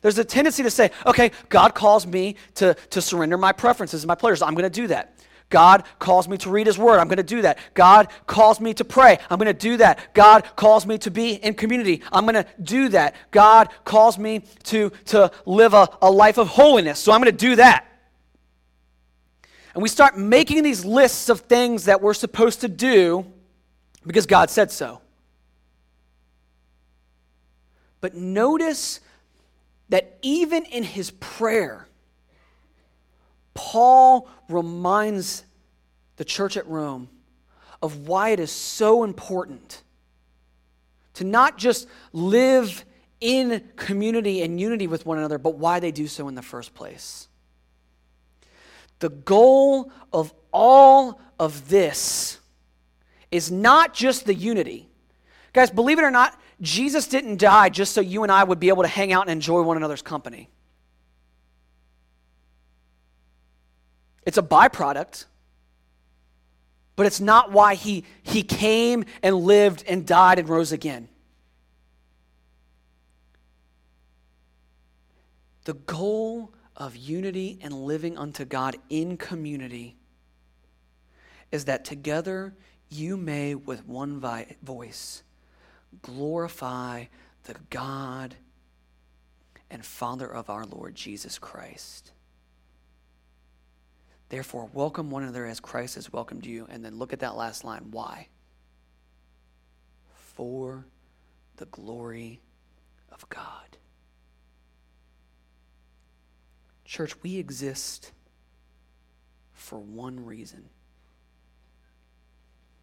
[0.02, 4.08] There's a tendency to say, okay, God calls me to, to surrender my preferences and
[4.08, 4.42] my pleasures.
[4.42, 5.19] I'm going to do that.
[5.50, 7.00] God calls me to read His Word.
[7.00, 7.58] I'm going to do that.
[7.74, 9.18] God calls me to pray.
[9.30, 10.14] I'm going to do that.
[10.14, 12.02] God calls me to be in community.
[12.12, 13.16] I'm going to do that.
[13.32, 17.00] God calls me to, to live a, a life of holiness.
[17.00, 17.86] So I'm going to do that.
[19.74, 23.26] And we start making these lists of things that we're supposed to do
[24.06, 25.02] because God said so.
[28.02, 29.00] But notice
[29.90, 31.89] that even in his prayer,
[33.60, 35.44] Paul reminds
[36.16, 37.10] the church at Rome
[37.82, 39.84] of why it is so important
[41.16, 42.86] to not just live
[43.20, 46.74] in community and unity with one another, but why they do so in the first
[46.74, 47.28] place.
[49.00, 52.40] The goal of all of this
[53.30, 54.88] is not just the unity.
[55.52, 58.70] Guys, believe it or not, Jesus didn't die just so you and I would be
[58.70, 60.50] able to hang out and enjoy one another's company.
[64.30, 65.26] It's a byproduct,
[66.96, 71.10] but it's not why he, he came and lived and died and rose again.
[75.64, 79.96] The goal of unity and living unto God in community
[81.52, 82.54] is that together
[82.88, 84.22] you may, with one
[84.62, 85.24] voice,
[86.04, 87.06] glorify
[87.46, 88.36] the God
[89.72, 92.12] and Father of our Lord Jesus Christ.
[94.30, 96.68] Therefore, welcome one another as Christ has welcomed you.
[96.70, 97.88] And then look at that last line.
[97.90, 98.28] Why?
[100.36, 100.86] For
[101.58, 102.40] the glory
[103.12, 103.78] of God.
[106.86, 108.12] Church, we exist
[109.54, 110.70] for one reason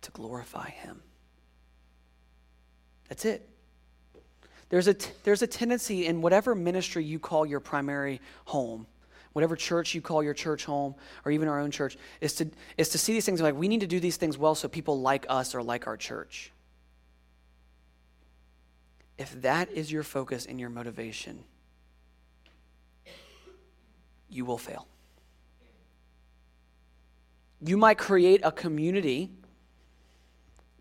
[0.02, 1.00] to glorify Him.
[3.08, 3.48] That's it.
[4.68, 8.86] There's a, t- there's a tendency in whatever ministry you call your primary home
[9.36, 12.88] whatever church you call your church home, or even our own church, is to, is
[12.88, 15.26] to see these things like we need to do these things well so people like
[15.28, 16.52] us or like our church.
[19.18, 21.44] if that is your focus and your motivation,
[24.28, 24.86] you will fail.
[27.64, 29.30] You might create a community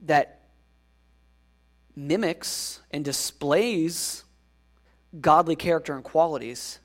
[0.01, 0.41] that
[1.95, 4.23] mimics and displays
[5.21, 6.79] godly character and qualities.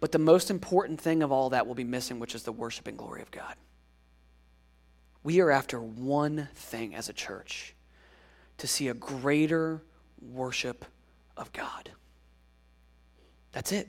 [0.00, 2.86] But the most important thing of all that will be missing, which is the worship
[2.86, 3.54] and glory of God.
[5.22, 7.74] We are after one thing as a church
[8.58, 9.82] to see a greater
[10.20, 10.84] worship
[11.36, 11.90] of God.
[13.52, 13.88] That's it.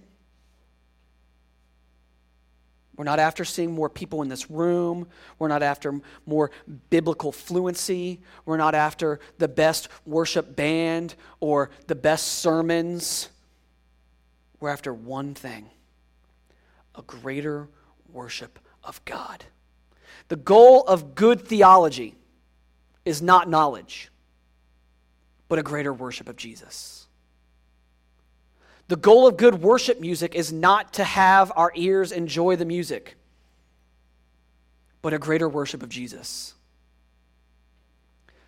[2.95, 5.07] We're not after seeing more people in this room.
[5.37, 6.51] We're not after more
[6.89, 8.19] biblical fluency.
[8.45, 13.29] We're not after the best worship band or the best sermons.
[14.59, 15.69] We're after one thing
[16.99, 17.67] a greater
[18.11, 19.45] worship of God.
[20.27, 22.15] The goal of good theology
[23.05, 24.11] is not knowledge,
[25.47, 27.07] but a greater worship of Jesus.
[28.89, 33.15] The goal of good worship music is not to have our ears enjoy the music,
[35.01, 36.53] but a greater worship of Jesus.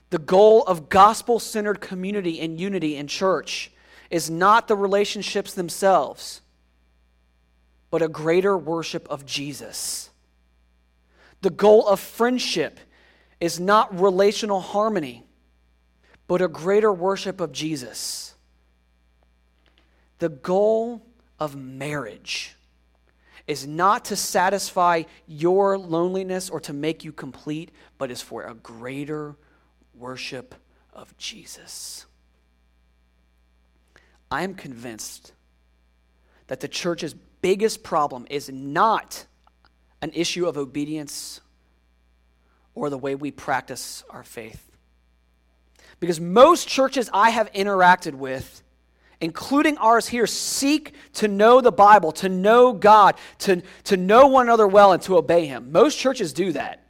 [0.09, 3.71] The goal of gospel centered community and unity in church
[4.09, 6.40] is not the relationships themselves,
[7.91, 10.09] but a greater worship of Jesus.
[11.41, 12.79] The goal of friendship
[13.39, 15.25] is not relational harmony,
[16.27, 18.33] but a greater worship of Jesus.
[20.19, 21.05] The goal
[21.39, 22.55] of marriage
[23.47, 28.53] is not to satisfy your loneliness or to make you complete, but is for a
[28.53, 29.35] greater
[29.93, 30.55] worship
[30.93, 32.05] of Jesus.
[34.29, 35.33] I am convinced
[36.47, 39.25] that the church's biggest problem is not
[40.01, 41.41] an issue of obedience
[42.73, 44.71] or the way we practice our faith.
[45.99, 48.63] Because most churches I have interacted with
[49.21, 54.47] including ours here, seek to know the Bible, to know God, to, to know one
[54.47, 55.71] another well, and to obey Him.
[55.71, 56.83] Most churches do that.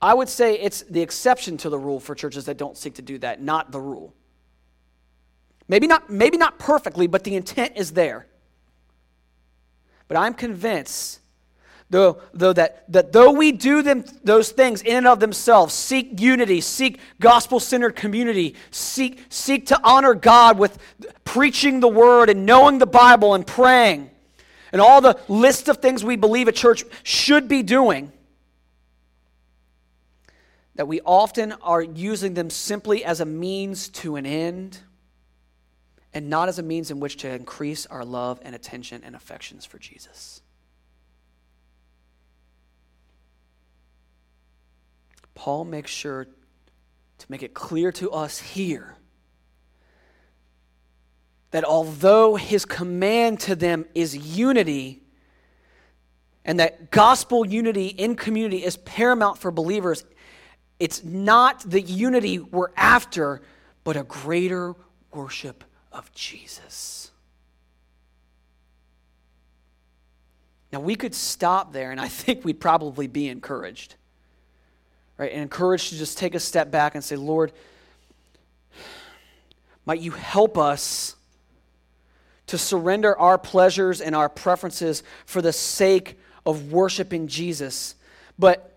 [0.00, 3.02] I would say it's the exception to the rule for churches that don't seek to
[3.02, 4.14] do that, not the rule.
[5.68, 8.26] Maybe not, maybe not perfectly, but the intent is there.
[10.12, 11.20] But I'm convinced
[11.88, 16.20] though, though that, that though we do them, those things in and of themselves, seek
[16.20, 20.76] unity, seek gospel centered community, seek, seek to honor God with
[21.24, 24.10] preaching the word and knowing the Bible and praying,
[24.70, 28.12] and all the list of things we believe a church should be doing,
[30.74, 34.80] that we often are using them simply as a means to an end
[36.14, 39.64] and not as a means in which to increase our love and attention and affections
[39.64, 40.42] for Jesus.
[45.34, 46.26] Paul makes sure
[47.18, 48.96] to make it clear to us here
[51.50, 55.02] that although his command to them is unity,
[56.44, 60.04] and that gospel unity in community is paramount for believers,
[60.80, 63.42] it's not the unity we're after,
[63.84, 64.74] but a greater
[65.12, 67.10] worship of Jesus.
[70.72, 73.96] Now, we could stop there, and I think we'd probably be encouraged
[75.22, 75.30] right?
[75.30, 77.52] And encouraged to just take a step back and say, Lord,
[79.86, 81.14] might you help us
[82.48, 87.94] to surrender our pleasures and our preferences for the sake of worshiping Jesus.
[88.36, 88.76] But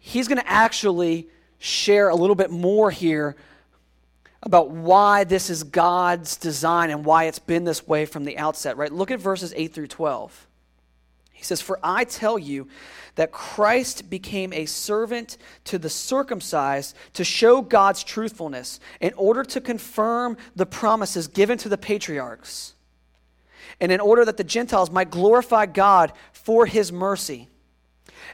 [0.00, 1.28] he's going to actually
[1.60, 3.36] share a little bit more here
[4.42, 8.76] about why this is God's design and why it's been this way from the outset,
[8.76, 8.90] right?
[8.90, 10.46] Look at verses 8 through 12.
[11.32, 12.68] He says, For I tell you
[13.16, 19.60] that Christ became a servant to the circumcised to show God's truthfulness in order to
[19.60, 22.74] confirm the promises given to the patriarchs,
[23.80, 27.48] and in order that the Gentiles might glorify God for his mercy.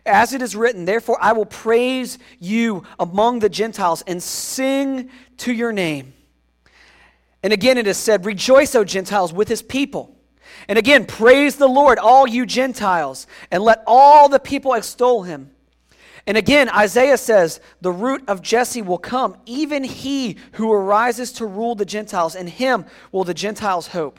[0.05, 5.53] As it is written, therefore I will praise you among the Gentiles and sing to
[5.53, 6.13] your name.
[7.43, 10.17] And again it is said, Rejoice, O Gentiles, with his people.
[10.69, 15.51] And again, praise the Lord, all you Gentiles, and let all the people extol him.
[16.27, 21.47] And again, Isaiah says, The root of Jesse will come, even he who arises to
[21.47, 24.19] rule the Gentiles, and him will the Gentiles hope.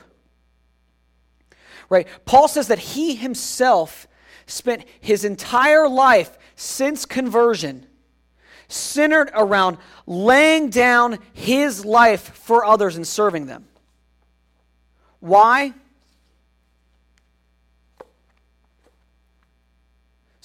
[1.90, 2.08] Right?
[2.24, 4.06] Paul says that he himself
[4.48, 7.86] spent his entire life since conversion
[8.66, 13.66] centered around laying down his life for others and serving them.
[15.20, 15.72] Why?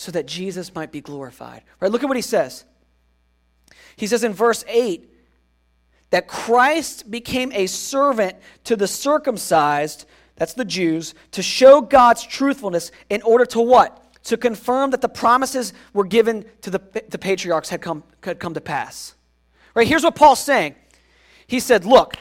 [0.03, 1.63] so that Jesus might be glorified.
[1.79, 1.89] Right?
[1.89, 2.65] Look at what he says.
[3.95, 5.09] He says in verse 8
[6.09, 8.35] that Christ became a servant
[8.65, 10.05] to the circumcised,
[10.35, 13.99] that's the Jews, to show God's truthfulness in order to what?
[14.25, 18.53] To confirm that the promises were given to the, the patriarchs had come, had come
[18.53, 19.15] to pass.
[19.75, 20.75] Right, here's what Paul's saying.
[21.47, 22.15] He said, Look,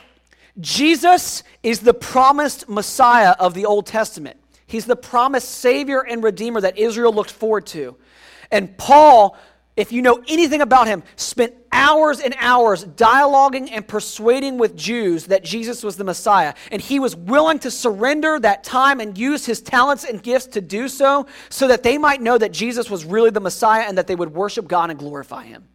[0.60, 4.38] Jesus is the promised Messiah of the Old Testament.
[4.66, 7.96] He's the promised Savior and Redeemer that Israel looked forward to.
[8.50, 9.36] And Paul,
[9.82, 15.26] if you know anything about him, spent hours and hours dialoguing and persuading with Jews
[15.26, 16.54] that Jesus was the Messiah.
[16.70, 20.60] And he was willing to surrender that time and use his talents and gifts to
[20.60, 24.06] do so, so that they might know that Jesus was really the Messiah and that
[24.06, 25.66] they would worship God and glorify him.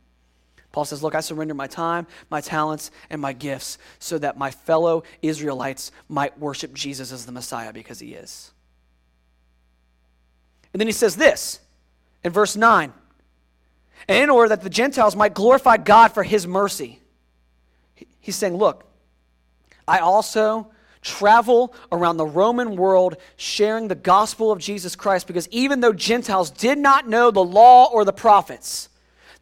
[0.71, 4.51] Paul says, Look, I surrender my time, my talents, and my gifts so that my
[4.51, 8.53] fellow Israelites might worship Jesus as the Messiah because he is.
[10.71, 11.59] And then he says this
[12.23, 12.93] in verse 9
[14.07, 16.99] and in order that the Gentiles might glorify God for his mercy.
[18.19, 18.85] He's saying, Look,
[19.87, 20.71] I also
[21.01, 26.51] travel around the Roman world sharing the gospel of Jesus Christ because even though Gentiles
[26.51, 28.89] did not know the law or the prophets,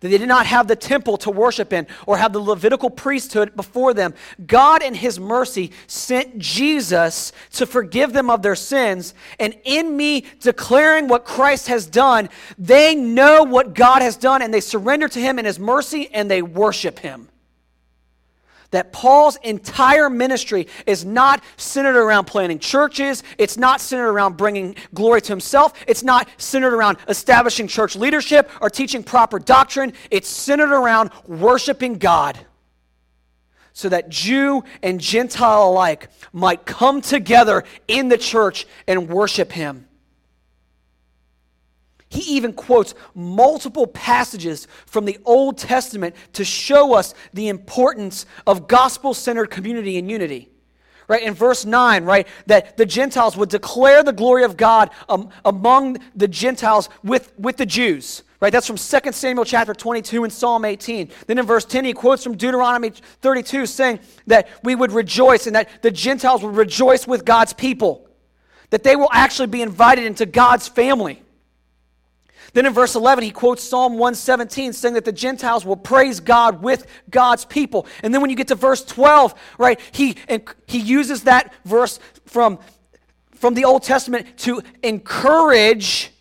[0.06, 3.56] that they did not have the temple to worship in or have the Levitical priesthood
[3.56, 4.14] before them.
[4.46, 9.16] God, in His mercy, sent Jesus to forgive them of their sins.
[9.40, 12.30] And in me declaring what Christ has done,
[12.60, 16.30] they know what God has done and they surrender to Him in His mercy and
[16.30, 17.28] they worship Him
[18.72, 23.24] that Paul's entire ministry is not centered around planting churches.
[23.38, 25.74] It's not centered around bringing glory to himself.
[25.88, 29.94] It's not centered around establishing church leadership or teaching proper doctrine.
[30.12, 32.38] It's centered around worshiping God
[33.74, 39.88] so that Jew and Gentile alike might come together in the church and worship him.
[42.16, 48.70] He even quotes multiple passages from the Old Testament to show us the importance of
[48.70, 50.50] gospel centered community and unity.
[51.08, 55.30] Right, in verse 9, right, that the Gentiles would declare the glory of God um,
[55.44, 58.24] among the Gentiles with, with the Jews.
[58.40, 61.12] Right, that's from 2 Samuel chapter 22 and Psalm 18.
[61.28, 62.92] Then in verse 10, he quotes from Deuteronomy
[63.22, 68.10] 32 saying that we would rejoice and that the Gentiles would rejoice with God's people,
[68.72, 71.22] that they will actually be invited into God's family.
[72.56, 76.64] Then in verse 11, he quotes Psalm 117, saying that the Gentiles will praise God
[76.64, 77.86] with God's people.
[78.02, 80.16] And then when you get to verse 12, right, he,
[80.66, 82.60] he uses that verse from,
[83.34, 86.12] from the Old Testament to encourage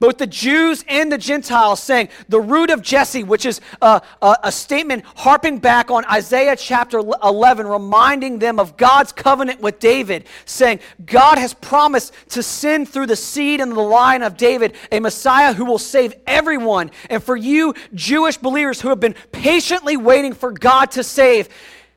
[0.00, 4.36] both the Jews and the Gentiles, saying, The root of Jesse, which is a, a,
[4.44, 10.26] a, statement harping back on Isaiah chapter 11, reminding them of God's covenant with David,
[10.46, 14.98] saying, God has promised to send through the seed and the line of David a
[15.00, 16.90] Messiah who will save everyone.
[17.08, 21.48] And for you, Jewish believers who have been patiently waiting for God to save,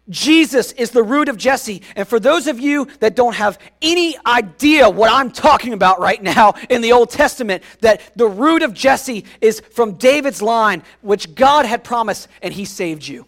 [0.10, 1.82] Jesus is the root of Jesse.
[1.95, 6.22] And for those of you that don't have any idea what I'm talking about right
[6.22, 11.36] now in the Old Testament, that the root of Jesse is from David's line, which
[11.36, 13.26] God had promised, and he saved you.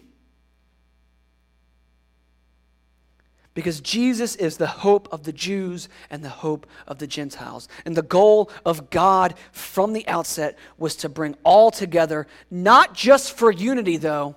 [3.52, 7.68] Because Jesus is the hope of the Jews and the hope of the Gentiles.
[7.84, 13.36] And the goal of God from the outset was to bring all together, not just
[13.36, 14.36] for unity, though,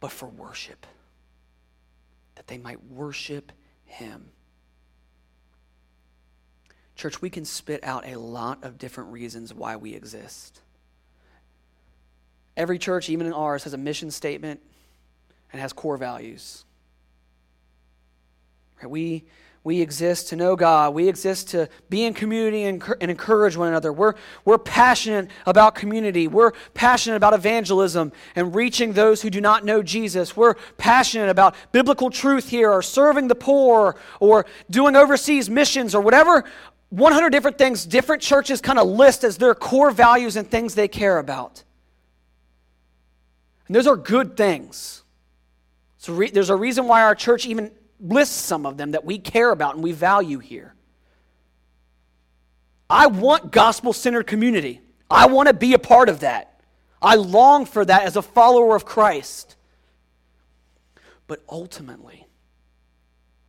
[0.00, 0.86] but for worship
[2.48, 3.52] they might worship
[3.84, 4.30] him.
[6.96, 10.60] Church, we can spit out a lot of different reasons why we exist.
[12.56, 14.60] Every church, even in ours, has a mission statement
[15.52, 16.64] and has core values.
[18.84, 19.24] We
[19.68, 20.94] we exist to know God.
[20.94, 23.92] We exist to be in community and, encourage one another.
[23.92, 24.14] We're,
[24.46, 26.26] we're passionate about community.
[26.26, 30.34] We're passionate about evangelism and reaching those who do not know Jesus.
[30.34, 36.00] We're passionate about biblical truth here or serving the poor or doing overseas missions or
[36.00, 36.44] whatever
[36.88, 40.88] 100 different things different churches kind of list as their core values and things they
[40.88, 41.62] care about.
[43.66, 45.02] And those are good things.
[45.98, 49.18] So re- there's a reason why our church even list some of them that we
[49.18, 50.74] care about and we value here.
[52.90, 54.80] I want gospel centered community.
[55.10, 56.60] I want to be a part of that.
[57.00, 59.56] I long for that as a follower of Christ.
[61.26, 62.26] But ultimately,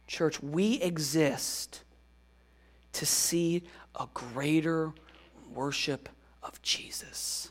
[0.08, 1.84] church, we exist
[2.94, 3.64] to see
[4.00, 4.92] a greater
[5.54, 6.10] worship
[6.44, 7.50] of Jesus.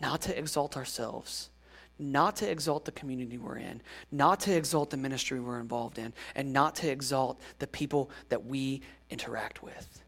[0.00, 1.48] Not to exalt ourselves,
[2.02, 3.80] not to exalt the community we're in,
[4.10, 8.44] not to exalt the ministry we're involved in, and not to exalt the people that
[8.44, 10.02] we interact with,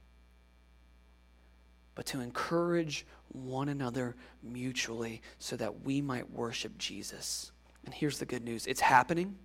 [1.94, 7.52] but to encourage one another mutually so that we might worship Jesus.
[7.84, 9.36] And here's the good news it's happening.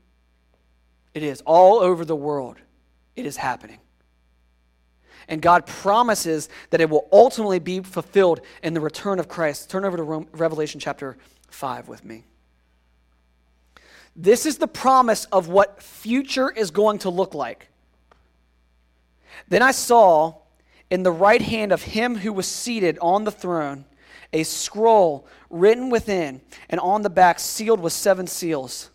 [1.13, 2.57] It is all over the world.
[3.15, 3.79] It is happening.
[5.27, 9.69] And God promises that it will ultimately be fulfilled in the return of Christ.
[9.69, 11.17] Turn over to Revelation chapter
[11.49, 12.25] 5 with me.
[14.21, 17.69] This is the promise of what future is going to look like.
[19.47, 20.35] Then I saw
[20.89, 23.85] in the right hand of him who was seated on the throne
[24.33, 28.89] a scroll written within and on the back sealed with seven seals.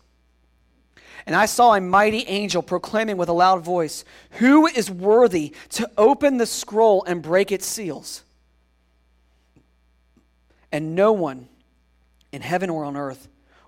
[1.25, 5.89] And I saw a mighty angel proclaiming with a loud voice, Who is worthy to
[5.97, 8.21] open the scroll and break its seals?
[10.71, 11.49] And no one
[12.31, 13.27] in heaven or on earth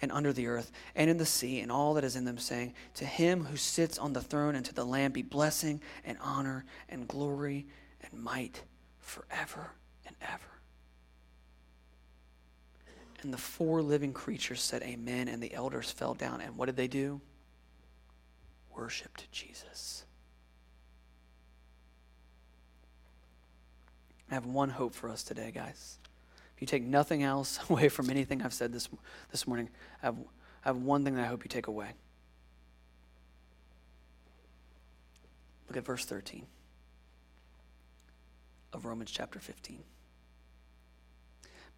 [0.00, 2.74] and under the earth and in the sea and all that is in them saying,
[2.94, 6.64] To him who sits on the throne and to the Lamb be blessing and honor
[6.88, 7.66] and glory
[8.02, 8.62] and might
[8.98, 9.72] forever
[10.06, 10.58] and ever.
[13.22, 15.28] And the four living creatures said, Amen.
[15.28, 16.40] And the elders fell down.
[16.40, 17.20] And what did they do?
[18.74, 20.04] Worshipped Jesus.
[24.30, 25.98] I have one hope for us today, guys.
[26.58, 28.88] If you take nothing else away from anything I've said this,
[29.30, 29.68] this morning,
[30.02, 30.16] I have,
[30.64, 31.90] I have one thing that I hope you take away.
[35.68, 36.46] Look at verse 13
[38.72, 39.84] of Romans chapter 15.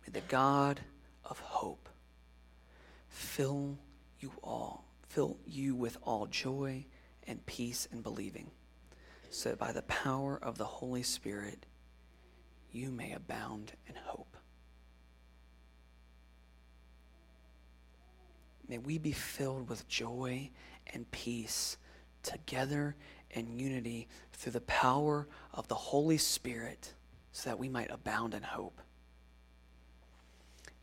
[0.06, 0.80] May the God
[1.26, 1.90] of hope.
[3.10, 3.76] Fill
[4.18, 6.86] you all, fill you with all joy
[7.26, 8.50] and peace and believing,
[9.28, 11.66] so that by the power of the Holy Spirit
[12.72, 14.29] you may abound in hope.
[18.70, 20.48] May we be filled with joy
[20.94, 21.76] and peace
[22.22, 22.94] together
[23.32, 26.94] in unity through the power of the Holy Spirit
[27.32, 28.80] so that we might abound in hope.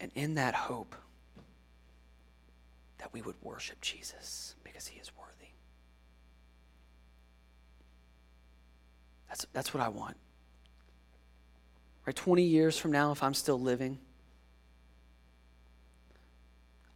[0.01, 0.95] And in that hope,
[2.97, 5.51] that we would worship Jesus because he is worthy.
[9.29, 10.17] That's, that's what I want.
[12.05, 13.99] Right, 20 years from now, if I'm still living,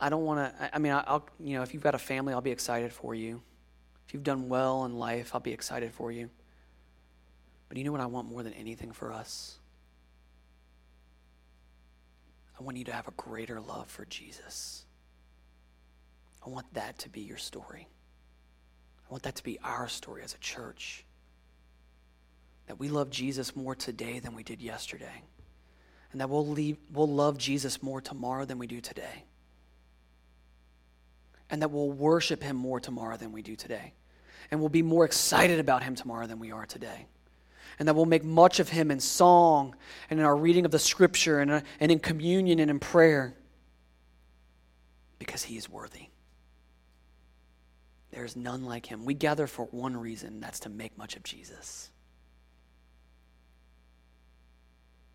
[0.02, 2.42] I don't want to, I mean, I'll, you know, if you've got a family, I'll
[2.42, 3.40] be excited for you.
[4.08, 6.32] If you've done well in life, I'll be excited for you.
[7.70, 9.60] But you know what I want more than anything for us?
[12.60, 14.86] I want you to have a greater love for Jesus.
[16.46, 17.88] I want that to be your story.
[19.08, 21.06] I want that to be our story as a church.
[22.66, 25.24] That we love Jesus more today than we did yesterday.
[26.12, 29.26] And that we'll, leave, we'll love Jesus more tomorrow than we do today
[31.52, 33.94] and that we'll worship him more tomorrow than we do today.
[34.50, 37.06] And we'll be more excited about him tomorrow than we are today.
[37.78, 39.76] And that we'll make much of him in song
[40.10, 43.36] and in our reading of the scripture and, uh, and in communion and in prayer
[45.20, 46.08] because he is worthy.
[48.12, 49.06] There is none like him.
[49.06, 51.90] We gather for one reason that's to make much of Jesus.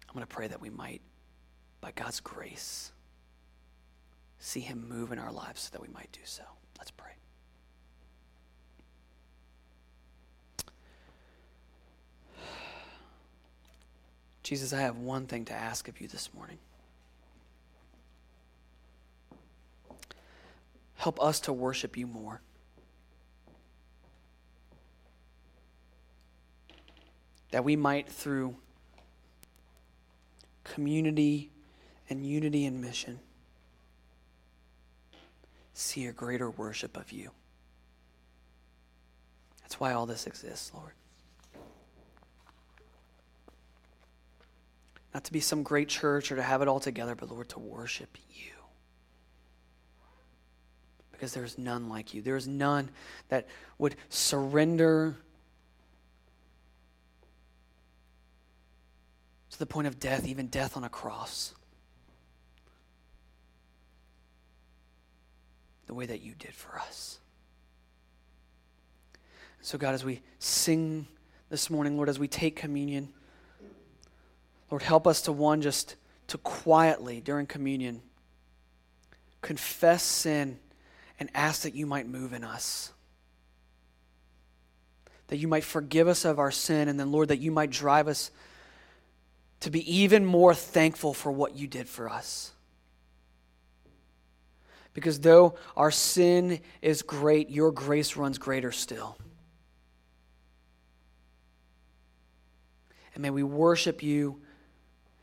[0.08, 1.02] I'm going to pray that we might,
[1.80, 2.92] by God's grace,
[4.38, 6.44] see Him move in our lives so that we might do so.
[6.78, 7.12] Let's pray.
[14.42, 16.58] Jesus, I have one thing to ask of you this morning.
[20.94, 22.40] Help us to worship you more.
[27.50, 28.56] That we might, through
[30.62, 31.50] community
[32.08, 33.20] and unity and mission,
[35.76, 37.30] see a greater worship of you.
[39.62, 40.92] That's why all this exists, Lord.
[45.12, 47.58] Not to be some great church or to have it all together, but Lord, to
[47.58, 48.52] worship you.
[51.12, 52.22] Because there is none like you.
[52.22, 52.90] There is none
[53.28, 53.46] that
[53.78, 55.16] would surrender
[59.50, 61.54] to the point of death, even death on a cross.
[65.86, 67.18] The way that you did for us.
[69.60, 71.06] So, God, as we sing
[71.48, 73.12] this morning, Lord, as we take communion,
[74.70, 75.96] Lord, help us to one, just
[76.28, 78.02] to quietly during communion
[79.42, 80.58] confess sin
[81.20, 82.92] and ask that you might move in us.
[85.28, 88.08] That you might forgive us of our sin, and then, Lord, that you might drive
[88.08, 88.30] us
[89.60, 92.52] to be even more thankful for what you did for us.
[94.96, 99.18] Because though our sin is great, your grace runs greater still.
[103.12, 104.40] And may we worship you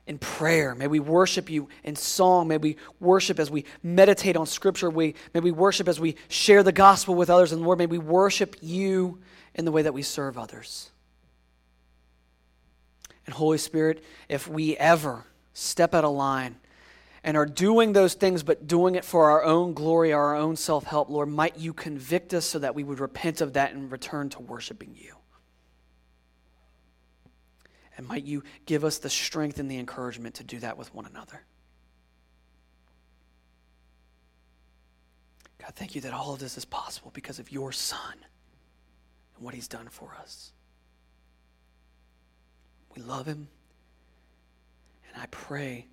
[0.05, 0.76] in prayer.
[0.76, 2.47] May we worship you in song.
[2.47, 4.91] May we worship as we meditate on Scripture.
[4.91, 7.51] We, may we worship as we share the gospel with others.
[7.51, 9.21] And Lord, may we worship you
[9.55, 10.91] in the way that we serve others.
[13.26, 16.57] And Holy Spirit, if we ever step out of line
[17.24, 20.84] and are doing those things, but doing it for our own glory, our own self
[20.84, 24.30] help, Lord, might you convict us so that we would repent of that and return
[24.30, 25.15] to worshiping you.
[27.97, 31.05] And might you give us the strength and the encouragement to do that with one
[31.05, 31.43] another.
[35.59, 38.15] God, thank you that all of this is possible because of your Son
[39.36, 40.51] and what he's done for us.
[42.95, 43.47] We love him.
[45.07, 45.88] And I pray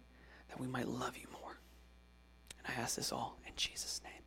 [0.51, 1.59] that we might love you more.
[2.59, 4.20] And I ask this all in Jesus' name.